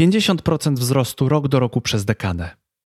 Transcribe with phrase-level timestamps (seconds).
[0.00, 2.50] 50% wzrostu rok do roku przez dekadę.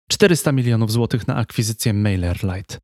[0.09, 2.77] 400 milionów złotych na akwizycję MailerLite.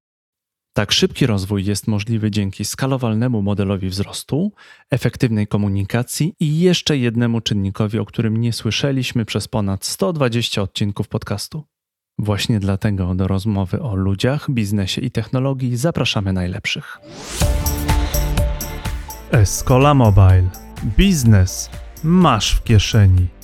[0.74, 4.52] Tak szybki rozwój jest możliwy dzięki skalowalnemu modelowi wzrostu,
[4.92, 11.64] efektywnej komunikacji i jeszcze jednemu czynnikowi, o którym nie słyszeliśmy przez ponad 120 odcinków podcastu.
[12.20, 17.00] Właśnie dlatego do rozmowy o ludziach, biznesie i technologii zapraszamy najlepszych.
[19.32, 20.50] Escola Mobile.
[20.98, 21.70] Biznes
[22.04, 23.35] masz w kieszeni.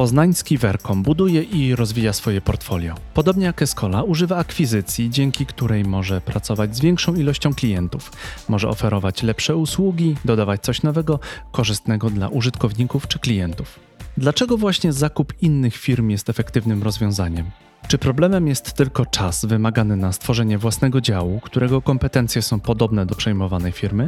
[0.00, 2.94] Poznański Vercom buduje i rozwija swoje portfolio.
[3.14, 8.12] Podobnie jak Escola używa akwizycji, dzięki której może pracować z większą ilością klientów,
[8.48, 11.20] może oferować lepsze usługi, dodawać coś nowego,
[11.52, 13.80] korzystnego dla użytkowników czy klientów.
[14.16, 17.50] Dlaczego właśnie zakup innych firm jest efektywnym rozwiązaniem?
[17.88, 23.14] Czy problemem jest tylko czas wymagany na stworzenie własnego działu, którego kompetencje są podobne do
[23.14, 24.06] przejmowanej firmy?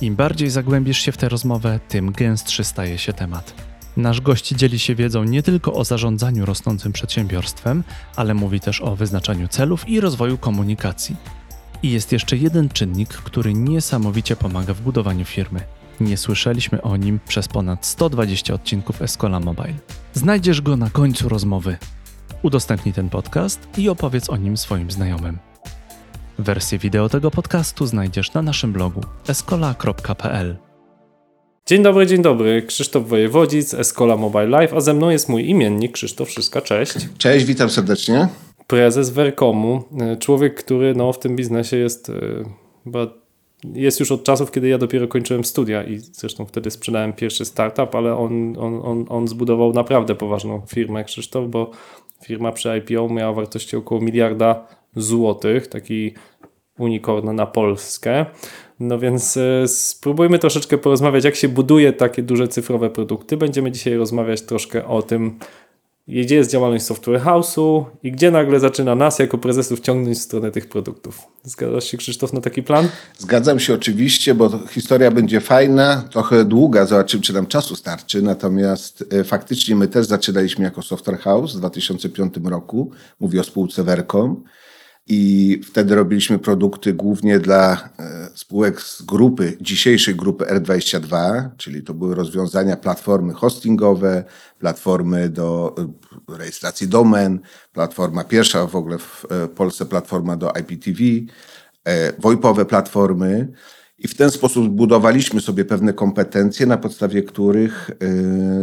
[0.00, 3.77] Im bardziej zagłębisz się w tę rozmowę, tym gęstszy staje się temat.
[3.98, 7.84] Nasz gość dzieli się wiedzą nie tylko o zarządzaniu rosnącym przedsiębiorstwem,
[8.16, 11.16] ale mówi też o wyznaczaniu celów i rozwoju komunikacji.
[11.82, 15.60] I jest jeszcze jeden czynnik, który niesamowicie pomaga w budowaniu firmy.
[16.00, 19.74] Nie słyszeliśmy o nim przez ponad 120 odcinków Escola Mobile.
[20.14, 21.78] Znajdziesz go na końcu rozmowy.
[22.42, 25.38] Udostępnij ten podcast i opowiedz o nim swoim znajomym.
[26.38, 30.67] Wersję wideo tego podcastu znajdziesz na naszym blogu escola.pl.
[31.68, 32.62] Dzień dobry, dzień dobry.
[32.62, 36.60] Krzysztof Wojewodzic, Escola Mobile Live, a ze mną jest mój imiennik Krzysztof Szyska.
[36.60, 36.92] Cześć.
[37.18, 38.28] Cześć, witam serdecznie.
[38.66, 42.12] Prezes Vercomu, e, człowiek, który no, w tym biznesie jest e,
[42.84, 43.06] chyba
[43.74, 47.94] jest już od czasów, kiedy ja dopiero kończyłem studia i zresztą wtedy sprzedałem pierwszy startup,
[47.94, 51.70] ale on, on, on, on zbudował naprawdę poważną firmę Krzysztof, bo
[52.24, 56.14] firma przy IPO miała wartości około miliarda złotych, taki
[56.78, 58.26] unicorn na Polskę.
[58.80, 63.36] No więc e, spróbujmy troszeczkę porozmawiać, jak się buduje takie duże cyfrowe produkty.
[63.36, 65.38] Będziemy dzisiaj rozmawiać troszkę o tym,
[66.08, 70.50] gdzie jest działalność Software House'u i gdzie nagle zaczyna nas jako prezesów ciągnąć w stronę
[70.50, 71.22] tych produktów.
[71.42, 72.88] Zgadzasz się Krzysztof na taki plan?
[73.18, 79.04] Zgadzam się oczywiście, bo historia będzie fajna, trochę długa, zobaczymy czy nam czasu starczy, natomiast
[79.12, 82.90] e, faktycznie my też zaczynaliśmy jako Software House w 2005 roku,
[83.20, 84.42] mówię o spółce Vercom
[85.08, 91.94] i wtedy robiliśmy produkty głównie dla e, spółek z grupy, dzisiejszej grupy R22, czyli to
[91.94, 94.24] były rozwiązania platformy hostingowe,
[94.58, 95.74] platformy do
[96.28, 97.40] e, rejestracji domen,
[97.72, 100.98] platforma pierwsza w ogóle w e, Polsce platforma do IPTV,
[102.18, 103.52] VoIPowe platformy.
[103.98, 107.90] I w ten sposób zbudowaliśmy sobie pewne kompetencje, na podstawie których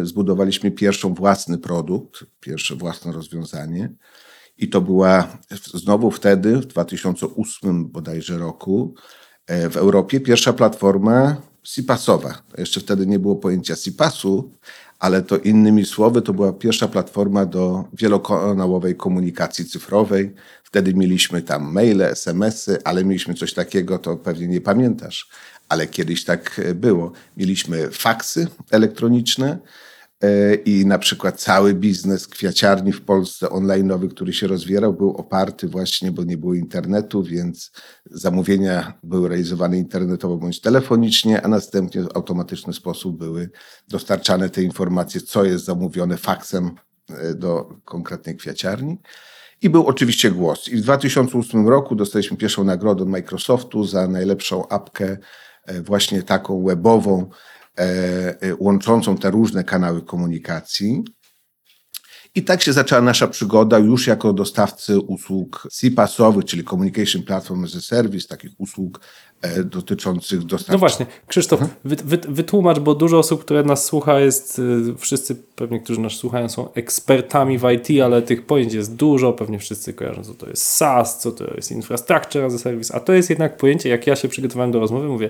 [0.03, 3.95] zbudowaliśmy pierwszą własny produkt, pierwsze własne rozwiązanie.
[4.57, 5.37] I to była
[5.73, 8.95] znowu wtedy, w 2008 bodajże roku,
[9.47, 12.41] e, w Europie pierwsza platforma CPaaSowa.
[12.57, 14.51] Jeszcze wtedy nie było pojęcia CPaaSu,
[14.99, 20.33] ale to innymi słowy, to była pierwsza platforma do wielokanałowej komunikacji cyfrowej.
[20.63, 25.29] Wtedy mieliśmy tam maile, SMSy, ale mieliśmy coś takiego, to pewnie nie pamiętasz,
[25.69, 27.11] ale kiedyś tak było.
[27.37, 29.84] Mieliśmy faksy elektroniczne, E,
[30.65, 36.11] i na przykład cały biznes kwiaciarni w Polsce online'owy, który się rozwierał, był oparty właśnie,
[36.11, 37.71] bo nie było internetu, więc
[38.05, 43.49] zamówienia były realizowane internetowo bądź telefonicznie, a następnie w automatyczny sposób były
[43.87, 46.71] dostarczane te informacje, co jest zamówione faksem
[47.09, 48.97] e, do konkretnej kwiaciarni.
[49.61, 50.67] I był oczywiście głos.
[50.67, 55.17] I w 2008 roku dostaliśmy pierwszą nagrodę od Microsoftu za najlepszą apkę,
[55.65, 57.64] e, właśnie taką webową, E, e,
[58.59, 61.03] łączącą te różne kanały komunikacji.
[62.35, 67.75] I tak się zaczęła nasza przygoda już jako dostawcy usług CPaaS-owych, czyli Communication Platform as
[67.75, 68.99] a Service, takich usług
[69.41, 70.71] e, dotyczących dostawcy.
[70.71, 71.79] No właśnie, Krzysztof, mhm.
[71.85, 74.61] wy, wy, wytłumacz, bo dużo osób, które nas słucha, jest,
[74.97, 79.59] wszyscy pewnie, którzy nas słuchają, są ekspertami w IT, ale tych pojęć jest dużo, pewnie
[79.59, 83.13] wszyscy kojarzą, co to jest SaaS, co to jest Infrastructure as a Service, a to
[83.13, 85.29] jest jednak pojęcie, jak ja się przygotowałem do rozmowy, mówię,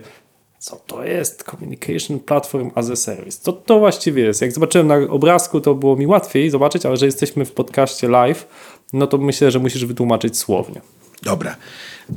[0.60, 3.40] co to jest Communication Platform as a Service?
[3.42, 4.42] Co to właściwie jest?
[4.42, 8.48] Jak zobaczyłem na obrazku, to było mi łatwiej zobaczyć, ale że jesteśmy w podcaście live,
[8.94, 10.82] no to myślę, że musisz wytłumaczyć słownie.
[11.24, 11.56] Dobra,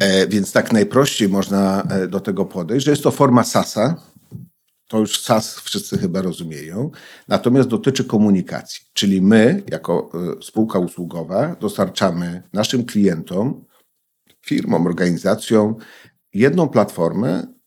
[0.01, 3.97] e, więc tak najprościej można e, do tego podejść, że jest to forma SASa.
[4.89, 6.91] To już SAS wszyscy chyba rozumieją.
[7.29, 8.87] Natomiast dotyczy komunikacji.
[8.93, 13.65] Czyli my, jako e, spółka usługowa, dostarczamy naszym klientom,
[14.47, 15.77] firmom, organizacjom
[16.35, 17.58] jedną platformę,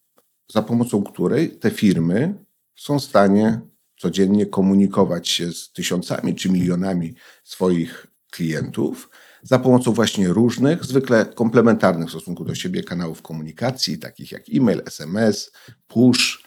[0.51, 2.33] za pomocą której te firmy
[2.75, 3.61] są w stanie
[3.97, 7.13] codziennie komunikować się z tysiącami czy milionami
[7.43, 9.09] swoich klientów
[9.43, 14.81] za pomocą właśnie różnych, zwykle komplementarnych w stosunku do siebie kanałów komunikacji, takich jak e-mail,
[14.85, 15.51] SMS,
[15.87, 16.43] push,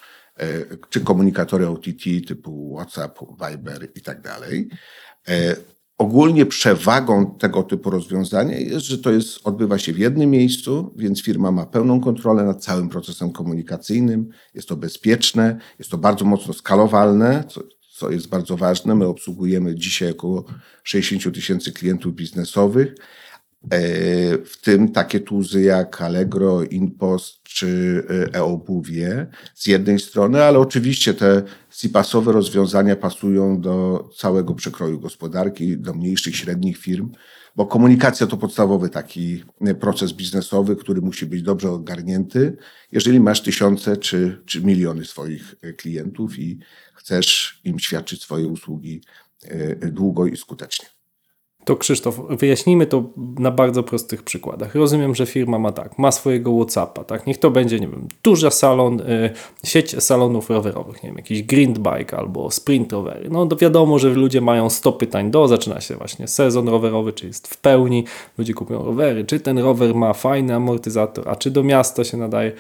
[0.91, 4.69] czy komunikatory OTT typu WhatsApp, Viber i tak dalej.
[5.99, 11.23] Ogólnie przewagą tego typu rozwiązania jest, że to jest, odbywa się w jednym miejscu, więc
[11.23, 14.29] firma ma pełną kontrolę nad całym procesem komunikacyjnym.
[14.55, 17.61] Jest to bezpieczne, jest to bardzo mocno skalowalne, co,
[17.93, 18.95] co jest bardzo ważne.
[18.95, 20.45] My obsługujemy dzisiaj około
[20.85, 22.95] 60 tysięcy klientów biznesowych,
[24.45, 28.03] w tym takie tuzy jak Allegro, InPost czy
[28.33, 35.95] eObuwie z jednej strony, ale oczywiście te CPaaS-owe rozwiązania pasują do całego przekroju gospodarki, do
[35.95, 37.13] mniejszych, średnich firm,
[37.57, 39.45] bo komunikacja to podstawowy taki
[39.81, 42.57] proces biznesowy, który musi być dobrze ogarnięty,
[42.93, 46.59] jeżeli masz tysiące czy, czy miliony swoich klientów i
[46.95, 49.03] chcesz im świadczyć swoje usługi
[49.43, 50.94] e, długo i skutecznie.
[51.65, 53.03] To Krzysztof, wyjaśnijmy to
[53.39, 54.75] na bardzo prostych przykładach.
[54.75, 57.27] Rozumiem, że firma ma tak, ma swojego Whatsappa, tak?
[57.27, 59.31] Niech to będzie, nie wiem, duża salon, y,
[59.65, 63.29] sieć salonów rowerowych, nie wiem, jakiś Grind Bike albo Sprint Rowery.
[63.31, 67.27] No to wiadomo, że ludzie mają 100 pytań do, zaczyna się właśnie sezon rowerowy, czy
[67.27, 68.05] jest w pełni,
[68.39, 72.53] ludzie kupują rowery, czy ten rower ma fajny amortyzator, a czy do miasta się nadaje.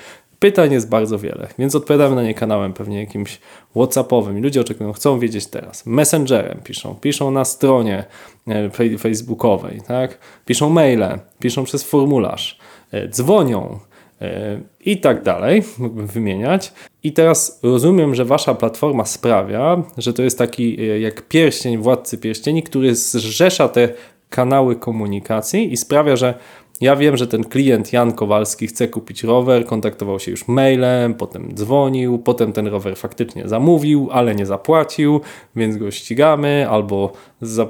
[0.44, 3.40] Pytań jest bardzo wiele, więc odpowiadamy na nie kanałem pewnie jakimś
[3.76, 4.42] WhatsAppowym.
[4.42, 5.86] Ludzie oczekują, chcą wiedzieć teraz.
[5.86, 8.04] Messengerem piszą, piszą na stronie
[8.48, 10.18] e, facebookowej, tak?
[10.46, 12.58] piszą maile, piszą przez formularz,
[12.92, 13.78] e, dzwonią
[14.20, 16.72] e, i tak dalej, mógłbym wymieniać.
[17.02, 22.62] I teraz rozumiem, że wasza platforma sprawia, że to jest taki jak pierścień władcy pierścieni,
[22.62, 23.88] który zrzesza te
[24.30, 26.34] kanały komunikacji i sprawia, że
[26.80, 31.54] ja wiem, że ten klient Jan Kowalski chce kupić rower, kontaktował się już mailem, potem
[31.54, 35.20] dzwonił, potem ten rower faktycznie zamówił, ale nie zapłacił,
[35.56, 37.12] więc go ścigamy, albo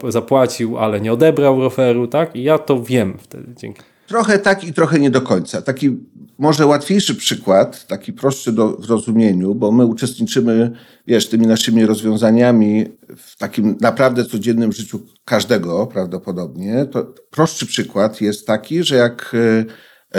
[0.08, 2.36] zapłacił, ale nie odebrał roweru, tak?
[2.36, 3.82] I ja to wiem wtedy dzięki.
[4.06, 5.62] Trochę tak i trochę nie do końca.
[5.62, 5.96] Taki
[6.38, 10.70] może łatwiejszy przykład, taki prostszy do, w rozumieniu, bo my uczestniczymy,
[11.06, 12.86] wiesz, tymi naszymi rozwiązaniami
[13.16, 16.86] w takim naprawdę codziennym życiu każdego prawdopodobnie.
[16.86, 19.64] To prostszy przykład jest taki, że jak e,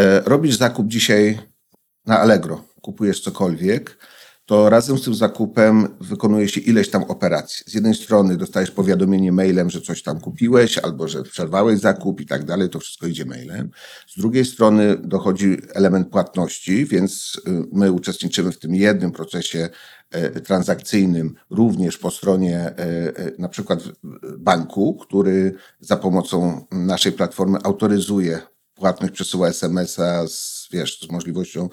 [0.02, 1.40] e robisz zakup dzisiaj
[2.06, 3.98] na Allegro, kupujesz cokolwiek,
[4.46, 7.66] to razem z tym zakupem wykonuje się ileś tam operacji.
[7.68, 12.26] Z jednej strony dostajesz powiadomienie mailem, że coś tam kupiłeś, albo że przerwałeś zakup i
[12.26, 13.72] tak dalej, to wszystko idzie mailem.
[14.08, 19.70] Z drugiej strony dochodzi element płatności, więc y, my uczestniczymy w tym jednym procesie
[20.12, 23.80] e, transakcyjnym również po stronie e, e, na przykład
[24.38, 28.42] banku, który za pomocą naszej platformy autoryzuje
[28.76, 31.70] płatność, przesyła SMS-a z, wiesz, z możliwością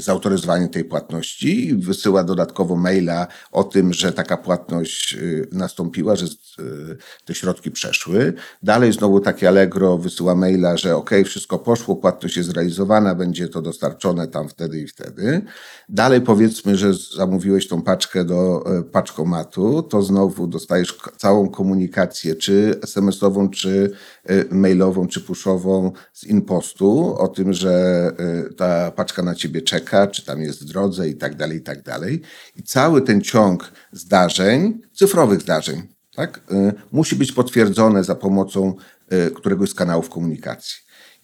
[0.00, 6.26] zautoryzowanie tej płatności i wysyła dodatkowo maila o tym, że taka płatność y, nastąpiła, że
[6.26, 6.30] y,
[7.24, 8.32] te środki przeszły.
[8.62, 13.62] Dalej znowu takie Allegro wysyła maila, że ok, wszystko poszło, płatność jest zrealizowana, będzie to
[13.62, 15.42] dostarczone tam wtedy i wtedy.
[15.88, 22.80] Dalej powiedzmy, że zamówiłeś tą paczkę do e, paczkomatu, to znowu dostajesz całą komunikację, czy
[22.82, 23.90] SMS-ową, czy
[24.24, 28.10] e, mailową, czy pushową z InPostu o tym, że
[28.56, 31.82] ta paczka na ciebie czeka, czy tam jest w drodze i tak dalej, i tak
[31.82, 32.20] dalej.
[32.56, 35.82] I cały ten ciąg zdarzeń, cyfrowych zdarzeń,
[36.14, 38.74] tak, y, musi być potwierdzone za pomocą
[39.12, 40.76] y, któregoś z kanałów komunikacji.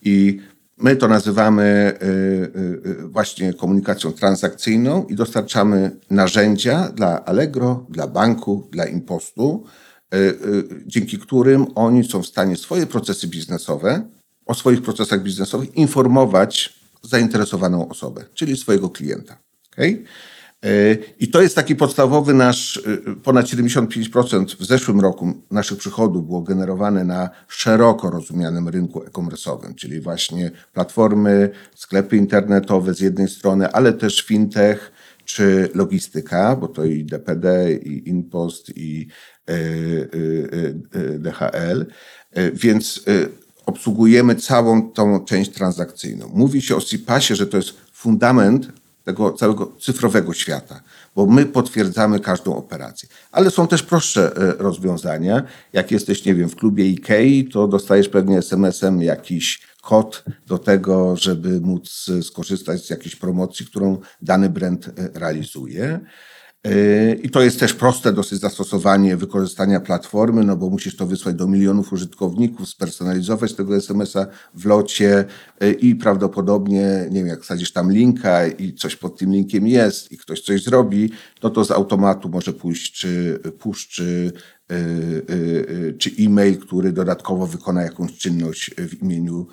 [0.03, 0.41] I
[0.79, 8.87] my to nazywamy y, właśnie komunikacją transakcyjną i dostarczamy narzędzia dla Allegro, dla banku, dla
[8.87, 9.65] Impostu,
[10.87, 14.09] dzięki którym oni są w stanie swoje procesy biznesowe,
[14.47, 16.76] o swoich procesach biznesowych informować
[17.09, 19.39] zainteresowaną osobę, czyli swojego klienta.
[19.73, 20.05] Okay?
[20.65, 26.27] E, I to jest taki podstawowy nasz, e, ponad 75% w zeszłym roku naszych przychodów
[26.27, 33.69] było generowane na szeroko rozumianym rynku e-commerce'owym, czyli właśnie platformy, sklepy internetowe z jednej strony,
[33.73, 34.93] ale też fintech
[35.25, 39.09] czy logistyka, bo to i DPD, i InPost, i
[39.47, 39.55] e,
[41.19, 41.87] DHL.
[42.53, 43.05] Więc
[43.67, 46.31] obsługujemy całą tą część transakcyjną.
[46.35, 48.73] Mówi się o CPASie, że to jest fundament
[49.05, 50.81] tego całego cyfrowego świata,
[51.17, 53.09] bo my potwierdzamy każdą operację.
[53.33, 55.43] Ale są też prostsze e, rozwiązania.
[55.73, 61.17] Jak jesteś, nie wiem, w klubie IKEA, to dostajesz pewnie SMS-em jakiś kod do tego,
[61.17, 66.01] żeby móc skorzystać z jakiejś promocji, którą dany brand e, realizuje.
[66.71, 71.35] Yy, I to jest też proste dosyć zastosowanie wykorzystania platformy, no bo musisz to wysłać
[71.35, 75.25] do milionów użytkowników, spersonalizować tego SMS-a w locie
[75.61, 80.13] yy, i prawdopodobnie, nie wiem, jak wsadzisz tam linka i coś pod tym linkiem jest
[80.13, 81.11] i ktoś coś zrobi,
[81.43, 84.33] no to z automatu może pójść czy push, czy,
[84.71, 89.47] yy, czy e-mail, który dodatkowo wykona jakąś czynność w imieniu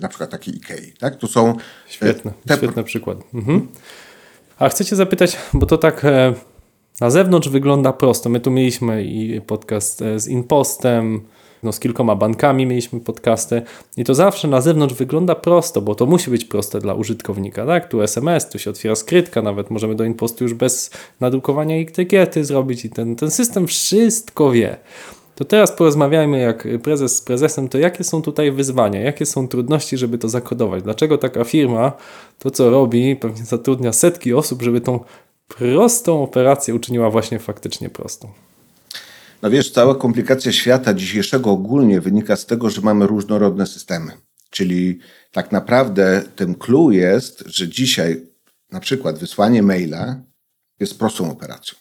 [0.00, 0.92] na przykład takiej IKEA.
[0.98, 1.16] Tak?
[1.16, 1.54] To są
[1.88, 2.56] świetne, te...
[2.56, 3.18] świetny przykład.
[3.34, 3.68] Mhm.
[4.58, 6.34] A chcecie zapytać, bo to tak e,
[7.00, 8.28] na zewnątrz wygląda prosto.
[8.28, 11.20] My tu mieliśmy i podcast e, z Inpostem,
[11.62, 13.62] no z kilkoma bankami mieliśmy podcasty
[13.96, 17.88] i to zawsze na zewnątrz wygląda prosto, bo to musi być proste dla użytkownika, tak?
[17.88, 22.84] Tu SMS, tu się otwiera skrytka, nawet możemy do Inpostu już bez nadrukowania etykiety zrobić
[22.84, 24.76] i ten, ten system wszystko wie.
[25.36, 29.96] To teraz porozmawiajmy jak prezes z prezesem, to jakie są tutaj wyzwania, jakie są trudności,
[29.96, 30.82] żeby to zakodować?
[30.82, 31.92] Dlaczego taka firma
[32.38, 35.00] to co robi, pewnie zatrudnia setki osób, żeby tą
[35.48, 38.28] prostą operację uczyniła właśnie faktycznie prostą?
[39.42, 44.12] No wiesz, cała komplikacja świata dzisiejszego ogólnie wynika z tego, że mamy różnorodne systemy.
[44.50, 44.98] Czyli
[45.32, 48.22] tak naprawdę tym clue jest, że dzisiaj
[48.72, 50.16] na przykład wysłanie maila
[50.80, 51.78] jest prostą operacją.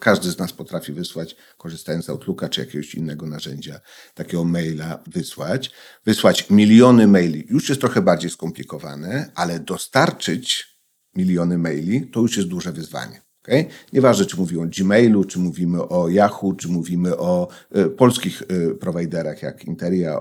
[0.00, 3.80] Każdy z nas potrafi wysłać, korzystając z Outlooka czy jakiegoś innego narzędzia,
[4.14, 5.70] takiego maila wysłać.
[6.06, 10.76] Wysłać miliony maili już jest trochę bardziej skomplikowane, ale dostarczyć
[11.16, 13.26] miliony maili to już jest duże wyzwanie.
[13.46, 13.66] Okay?
[13.92, 18.74] Nieważne, czy mówimy o Gmailu, czy mówimy o Yahoo, czy mówimy o y, polskich y,
[18.74, 20.20] prowajderach jak Interia,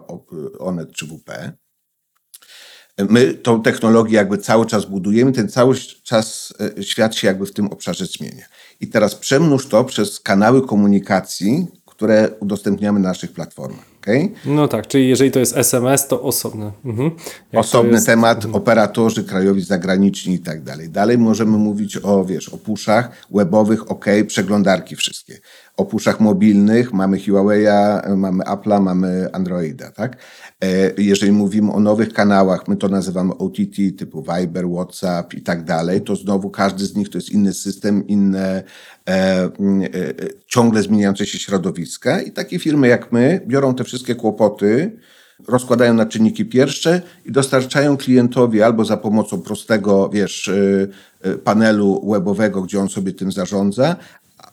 [0.56, 1.52] y, Onet czy WP.
[3.10, 7.68] My tą technologię jakby cały czas budujemy, ten cały czas świat się jakby w tym
[7.68, 8.46] obszarze zmienia.
[8.82, 13.86] I teraz przemnóż to przez kanały komunikacji, które udostępniamy na naszych platformach.
[14.02, 14.30] Okay?
[14.46, 16.72] No tak, czyli jeżeli to jest SMS, to osobny.
[16.86, 17.12] Mhm.
[17.54, 18.06] Osobny jest...
[18.06, 20.90] temat, operatorzy krajowi, zagraniczni i tak dalej.
[20.90, 25.40] Dalej możemy mówić o, wiesz, o puszach webowych, ok, przeglądarki wszystkie.
[25.78, 30.18] O puszach mobilnych mamy Huawei'a, mamy Apple'a, mamy Androida, tak?
[30.64, 35.64] E, jeżeli mówimy o nowych kanałach, my to nazywamy OTT, typu Viber, WhatsApp i tak
[35.64, 38.64] dalej, to znowu każdy z nich to jest inny system, inne
[39.08, 40.14] e, mm, e, e,
[40.48, 42.22] ciągle zmieniające się środowiska.
[42.22, 45.00] I takie firmy jak my biorą te wszystkie kłopoty,
[45.48, 50.48] rozkładają na czynniki pierwsze i dostarczają klientowi albo za pomocą prostego, wiesz,
[51.24, 53.96] e, panelu webowego, gdzie on sobie tym zarządza,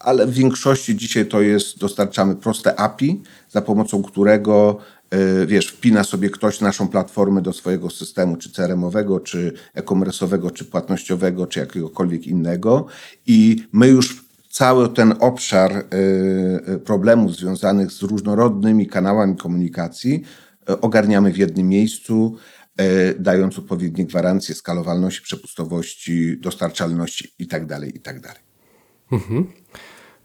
[0.00, 4.91] ale w większości dzisiaj to jest, dostarczamy proste API, za pomocą którego E,
[5.46, 11.46] wiesz, wpina sobie ktoś naszą platformę do swojego systemu, czy CRM-owego, czy e-commerce'owego, czy płatnościowego,
[11.46, 12.86] czy jakiegokolwiek innego
[13.26, 15.82] i my już cały ten obszar e,
[16.66, 20.22] e, problemów związanych z różnorodnymi kanałami komunikacji
[20.80, 22.36] ogarniamy w jednym miejscu,
[23.18, 27.66] dając odpowiednie gwarancje skalowalności, przepustowości, dostarczalności itd.
[27.66, 28.20] Tak itd.
[28.20, 28.40] Tak
[29.12, 29.46] mhm.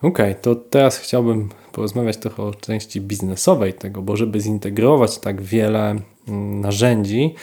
[0.01, 5.41] Okej, okay, to teraz chciałbym porozmawiać trochę o części biznesowej tego, bo żeby zintegrować tak
[5.41, 5.95] wiele
[6.27, 7.35] mm, narzędzi,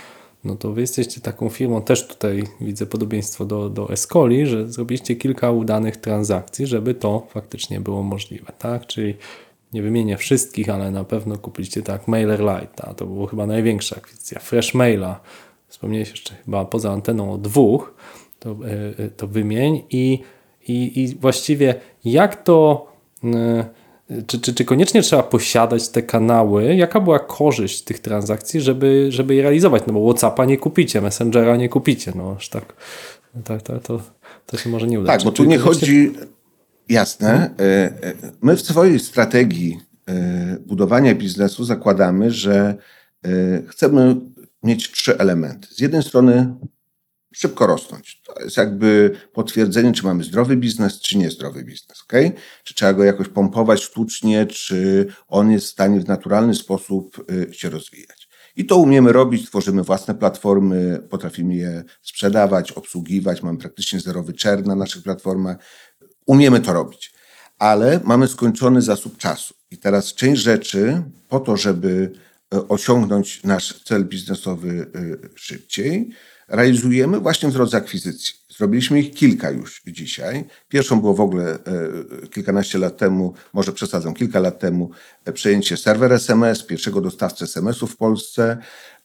[0.45, 5.17] no to wy jesteście taką firmą, też tutaj widzę podobieństwo do, do Escoli, że zrobiliście
[5.17, 8.87] kilka udanych transakcji, żeby to faktycznie było możliwe, tak?
[8.87, 9.15] Czyli
[9.73, 14.41] nie wymienię wszystkich, ale na pewno kupiliście tak MailerLite, a to było chyba największa akwizycja,
[14.41, 15.21] Fresh Maila,
[15.69, 17.95] wspomniałeś jeszcze chyba poza anteną o dwóch,
[18.39, 18.57] to,
[18.99, 20.23] e, to wymień i
[20.69, 22.87] i, i właściwie jak to.
[23.25, 23.65] E,
[24.27, 26.75] czy, czy, czy koniecznie trzeba posiadać te kanały?
[26.75, 29.83] Jaka była korzyść tych transakcji, żeby, żeby je realizować?
[29.87, 32.13] No bo WhatsAppa nie kupicie, Messengera nie kupicie.
[32.15, 32.75] No aż tak,
[33.45, 34.03] tak, tak to,
[34.47, 35.13] to się może nie uda.
[35.13, 36.13] Tak, bo tu nie chodzi.
[36.89, 37.29] Jasne.
[37.29, 37.95] Hmm?
[38.43, 39.81] My w swojej strategii
[40.67, 42.75] budowania biznesu zakładamy, że
[43.67, 44.17] chcemy
[44.63, 45.69] mieć trzy elementy.
[45.71, 46.55] Z jednej strony
[47.35, 48.23] szybko rosnąć.
[48.27, 52.03] To jest jakby potwierdzenie, czy mamy zdrowy biznes, czy niezdrowy biznes.
[52.03, 52.33] Okay?
[52.65, 57.55] Czy trzeba go jakoś pompować sztucznie, czy on jest w stanie w naturalny sposób y,
[57.55, 58.29] się rozwijać.
[58.57, 64.67] I to umiemy robić, tworzymy własne platformy, potrafimy je sprzedawać, obsługiwać, mamy praktycznie zerowy czern
[64.67, 65.57] na naszych platformach.
[66.27, 67.15] Umiemy to robić,
[67.59, 69.55] ale mamy skończony zasób czasu.
[69.71, 72.13] I teraz część rzeczy, po to, żeby
[72.55, 76.11] y, osiągnąć nasz cel biznesowy y, szybciej,
[76.49, 78.35] realizujemy właśnie w drodze akwizycji.
[78.57, 80.45] Zrobiliśmy ich kilka już dzisiaj.
[80.69, 81.59] Pierwszą było w ogóle e,
[82.29, 84.91] kilkanaście lat temu, może przesadzam, kilka lat temu,
[85.25, 88.59] e, przejęcie serwer SMS, pierwszego dostawcy SMS-u w Polsce.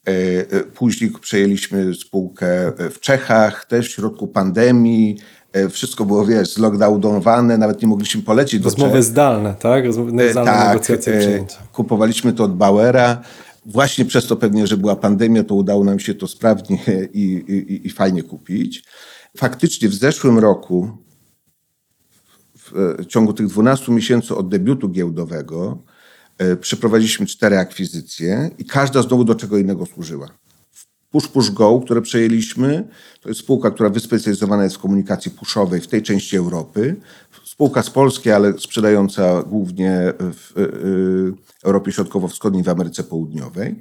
[0.05, 5.17] E, później przejęliśmy spółkę w Czechach, też w środku pandemii.
[5.69, 9.86] Wszystko było, wiesz, zlockdownowane, nawet nie mogliśmy polecieć do Rozmowy zdalne, tak?
[9.86, 11.58] Rozmowy zdalne tak, negocjacje przyjęcia.
[11.74, 13.22] Kupowaliśmy to od Bauera
[13.65, 16.79] właśnie przez to pewnie, że była pandemia, to udało nam się to sprawnie
[17.13, 18.83] i, i, i fajnie kupić.
[19.37, 20.97] Faktycznie w zeszłym roku,
[22.73, 25.83] w ciągu tych 12 miesięcy od debiutu giełdowego,
[26.37, 30.29] e, przeprowadziliśmy cztery akwizycje i każda znowu do czego innego służyła.
[31.11, 32.87] Push Push Go, które przejęliśmy,
[33.21, 36.95] to jest spółka, która wyspecjalizowana jest w komunikacji pushowej w tej części Europy.
[37.59, 40.67] Spółka z Polski, ale sprzedająca głównie w e, e,
[41.63, 43.79] Europie Środkowo-Wschodniej, w Ameryce Południowej.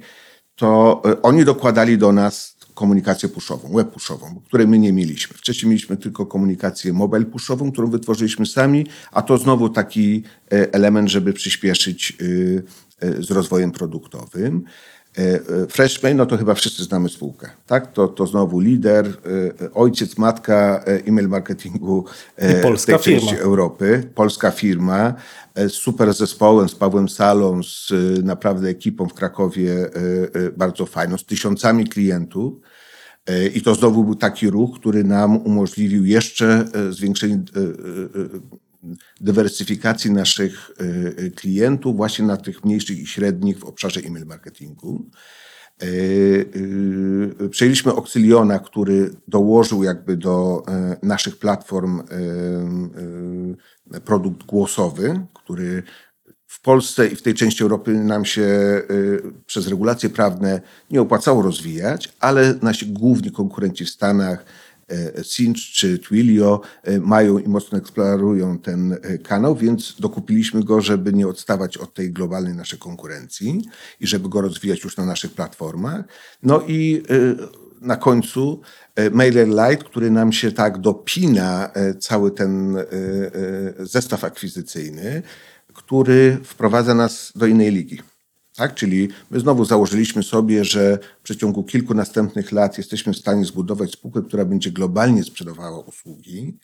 [0.55, 5.37] To oni dokładali do nas komunikację pushową, web pushową, której my nie mieliśmy.
[5.37, 11.33] Wcześniej mieliśmy tylko komunikację mobile pushową, którą wytworzyliśmy sami, a to znowu taki element, żeby
[11.33, 12.17] przyspieszyć
[13.19, 14.63] z rozwojem produktowym.
[15.69, 17.93] Freshman, no to chyba wszyscy znamy spółkę, tak?
[17.93, 19.17] To, to znowu lider,
[19.73, 22.05] ojciec, matka e-mail marketingu
[22.37, 22.99] w tej firma.
[22.99, 24.09] części Europy.
[24.15, 25.13] Polska firma
[25.55, 29.89] z super zespołem, z Pawłem Salą, z naprawdę ekipą w Krakowie
[30.57, 32.53] bardzo fajną, z tysiącami klientów.
[33.53, 37.43] I to znowu był taki ruch, który nam umożliwił jeszcze zwiększenie
[39.21, 40.71] dywersyfikacji naszych
[41.35, 45.09] klientów właśnie na tych mniejszych i średnich w obszarze e-mail marketingu.
[47.49, 50.63] Przejęliśmy Oxyliona, który dołożył jakby do
[51.03, 52.01] naszych platform
[54.05, 55.83] produkt głosowy, który
[56.47, 58.47] w Polsce i w tej części Europy nam się
[59.45, 64.45] przez regulacje prawne nie opłacało rozwijać, ale nasi główni konkurenci w Stanach,
[65.25, 66.61] Cinch czy Twilio
[67.01, 72.53] mają i mocno eksplorują ten kanał, więc dokupiliśmy go, żeby nie odstawać od tej globalnej
[72.53, 73.61] naszej konkurencji
[73.99, 76.03] i żeby go rozwijać już na naszych platformach.
[76.43, 77.03] No i
[77.81, 78.61] na końcu
[79.11, 82.77] MailerLite, który nam się tak dopina cały ten
[83.79, 85.21] zestaw akwizycyjny,
[85.73, 88.01] który wprowadza nas do innej ligi.
[88.59, 88.75] Tak?
[88.75, 93.91] Czyli my znowu założyliśmy sobie, że w przeciągu kilku następnych lat jesteśmy w stanie zbudować
[93.91, 96.57] spółkę, która będzie globalnie sprzedawała usługi.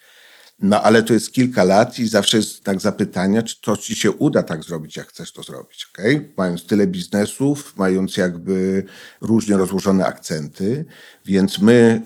[0.60, 4.12] No ale to jest kilka lat i zawsze jest tak zapytania, czy to ci się
[4.12, 5.88] uda tak zrobić, jak chcesz to zrobić.
[5.94, 6.34] Okay?
[6.38, 8.84] Mając tyle biznesów, mając jakby
[9.22, 10.86] różnie rozłożone akcenty,
[11.26, 12.02] więc my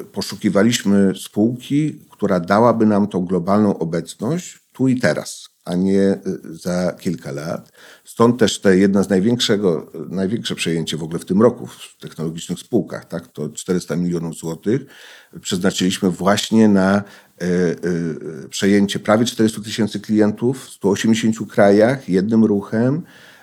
[0.00, 6.20] y, poszukiwaliśmy spółki, która dałaby nam tą globalną obecność tu i teraz, a nie y,
[6.42, 7.72] za kilka lat.
[8.04, 12.58] Stąd też te jedna z największego, największe przejęcie w ogóle w tym roku w technologicznych
[12.58, 14.86] spółkach, tak, to 400 milionów złotych
[15.40, 17.02] przeznaczyliśmy właśnie na e,
[17.44, 23.02] e, przejęcie prawie 400 tysięcy klientów w 180 krajach jednym ruchem.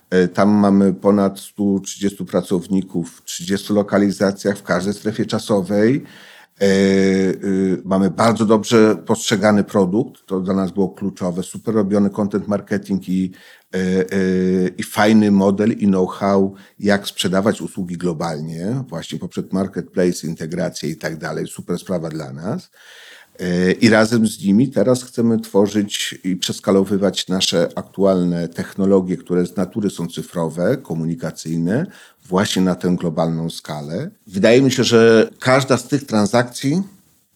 [0.09, 6.03] E, tam mamy ponad 130 pracowników w 30 lokalizacjach w każdej strefie czasowej.
[7.83, 13.31] Mamy bardzo dobrze postrzegany produkt, to dla nas było kluczowe, super robiony content marketing i
[13.73, 20.89] E, e, i fajny model i know-how, jak sprzedawać usługi globalnie, właśnie poprzez marketplace, integrację
[20.89, 21.47] i tak dalej.
[21.47, 22.71] Super sprawa dla nas.
[23.39, 29.55] E, I razem z nimi teraz chcemy tworzyć i przeskalowywać nasze aktualne technologie, które z
[29.55, 31.85] natury są cyfrowe, komunikacyjne,
[32.25, 34.09] właśnie na tę globalną skalę.
[34.27, 36.83] Wydaje mi się, że każda z tych transakcji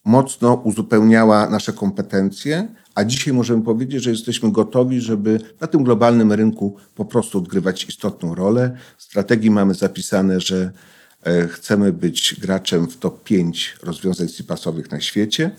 [0.06, 6.32] mocno uzupełniała nasze kompetencje a dzisiaj możemy powiedzieć, że jesteśmy gotowi, żeby na tym globalnym
[6.32, 8.78] rynku po prostu odgrywać istotną rolę.
[8.98, 10.72] W strategii mamy zapisane, że
[11.24, 15.52] e, chcemy być graczem w top 5 rozwiązań CPaaS-owych na świecie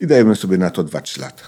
[0.00, 1.42] i dajemy sobie na to 2-3 lata.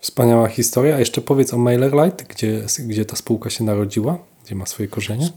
[0.00, 0.96] Wspaniała historia.
[0.96, 5.28] A jeszcze powiedz o MailerLite, gdzie, gdzie ta spółka się narodziła, gdzie ma swoje korzenie.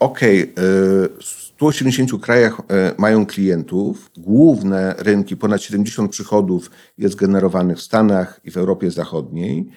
[0.00, 0.64] Okej, okay.
[0.64, 1.22] E,
[1.56, 4.10] 180 krajach e, mają klientów.
[4.16, 9.70] Główne rynki, ponad 70 przychodów jest generowanych w Stanach i w Europie Zachodniej.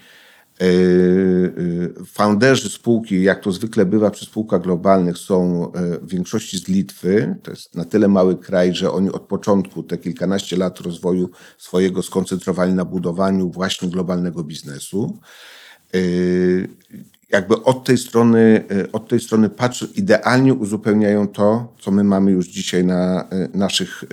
[0.62, 6.68] E, e, founderzy spółki, jak to zwykle bywa przy spółkach globalnych, są w większości z
[6.68, 7.36] Litwy.
[7.44, 12.02] To jest na tyle mały kraj, że oni od początku, te kilkanaście lat rozwoju swojego
[12.02, 15.20] skoncentrowali na budowaniu właśnie globalnego biznesu
[17.34, 22.32] jakby od tej strony, e, od tej strony patrzą, idealnie uzupełniają to, co my mamy
[22.32, 24.08] już dzisiaj na e, naszych e,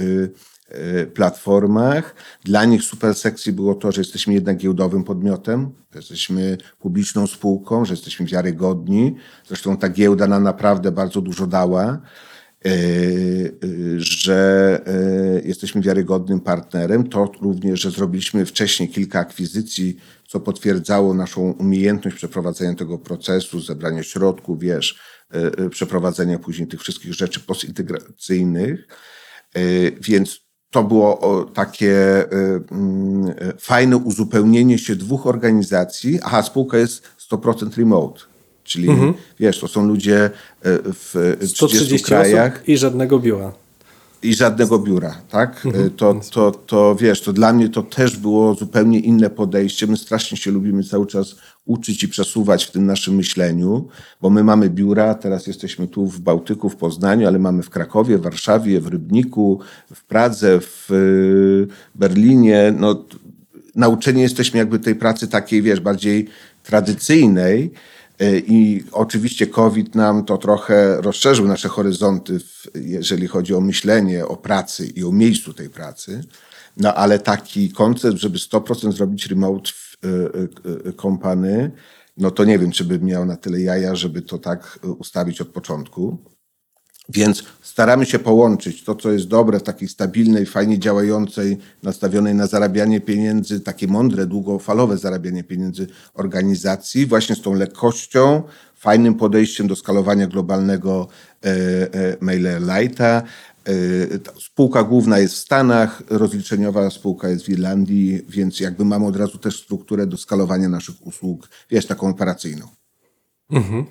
[1.14, 2.14] platformach.
[2.44, 7.84] Dla nich super sekcji było to, że jesteśmy jednak giełdowym podmiotem, że jesteśmy publiczną spółką,
[7.84, 9.16] że jesteśmy wiarygodni.
[9.46, 12.00] Zresztą ta giełda nam naprawdę bardzo dużo dała.
[13.96, 14.80] Że
[15.44, 17.08] jesteśmy wiarygodnym partnerem.
[17.08, 19.96] To również, że zrobiliśmy wcześniej kilka akwizycji
[20.28, 25.00] co potwierdzało naszą umiejętność przeprowadzenia tego procesu, zebrania środków, wiesz,
[25.70, 28.88] przeprowadzenia później tych wszystkich rzeczy postintegracyjnych.
[30.00, 36.18] Więc to było takie mm, fajne uzupełnienie się dwóch organizacji.
[36.22, 38.20] Aha, spółka jest 100% remote.
[38.64, 39.14] Czyli mhm.
[39.40, 40.30] wiesz, to są ludzie
[40.62, 42.68] w 30 130 krajach.
[42.68, 43.52] i żadnego biura
[44.22, 45.66] i żadnego biura, tak?
[45.66, 45.90] Mhm.
[45.90, 49.86] To, to, to wiesz, to dla mnie to też było zupełnie inne podejście.
[49.86, 53.88] My strasznie się lubimy cały czas uczyć i przesuwać w tym naszym myśleniu,
[54.20, 58.18] bo my mamy biura, teraz jesteśmy tu w Bałtyku, w Poznaniu, ale mamy w Krakowie,
[58.18, 59.60] w Warszawie, w Rybniku,
[59.94, 62.74] w Pradze, w y, Berlinie.
[62.78, 63.04] No,
[63.74, 66.28] nauczeni jesteśmy jakby tej pracy takiej, wiesz, bardziej
[66.62, 67.72] tradycyjnej,
[68.46, 72.38] I oczywiście COVID nam to trochę rozszerzył nasze horyzonty,
[72.74, 76.24] jeżeli chodzi o myślenie o pracy i o miejscu tej pracy.
[76.76, 79.70] No ale taki koncept, żeby 100% zrobić remote
[80.96, 81.70] company,
[82.16, 85.48] no to nie wiem, czy bym miał na tyle jaja, żeby to tak ustawić od
[85.48, 86.18] początku.
[87.12, 92.46] Więc staramy się połączyć to, co jest dobre w takiej stabilnej, fajnie działającej, nastawionej na
[92.46, 98.42] zarabianie pieniędzy, takie mądre, długofalowe zarabianie pieniędzy organizacji, właśnie z tą lekkością,
[98.76, 101.08] fajnym podejściem do skalowania globalnego
[101.44, 103.02] e, e, MailerLite'a.
[103.02, 103.22] E,
[104.40, 109.38] spółka główna jest w Stanach, rozliczeniowa spółka jest w Irlandii, więc jakby mamy od razu
[109.38, 112.66] też strukturę do skalowania naszych usług, wiesz, taką operacyjną.
[113.50, 113.84] Mhm.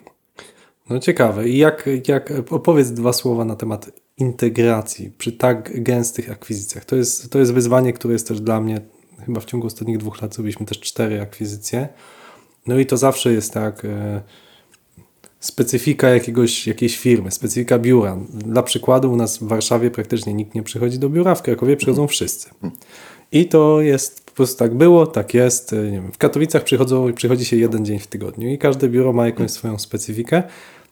[0.90, 1.50] No ciekawe.
[1.50, 6.86] I jak, jak opowiedz dwa słowa na temat integracji przy tak gęstych akwizycjach.
[6.86, 8.82] To jest, to jest wyzwanie, które jest też dla mnie,
[9.26, 11.90] chyba w ciągu ostatnich dwóch lat zrobiliśmy też cztery akwizycje.
[12.68, 14.22] No i to zawsze jest tak e,
[15.39, 18.17] specyfika jakiegoś, jakiejś firmy, specyfika biura.
[18.34, 22.08] Dla przykładu u nas w Warszawie praktycznie nikt nie przychodzi do biura, w Krakowie przychodzą
[22.08, 22.49] wszyscy.
[23.32, 25.71] I to jest po prostu tak było, tak jest.
[25.71, 29.25] Nie wiem, w Katowicach przychodzą, przychodzi się jeden dzień w tygodniu i każde biuro ma
[29.25, 30.43] jakąś swoją specyfikę.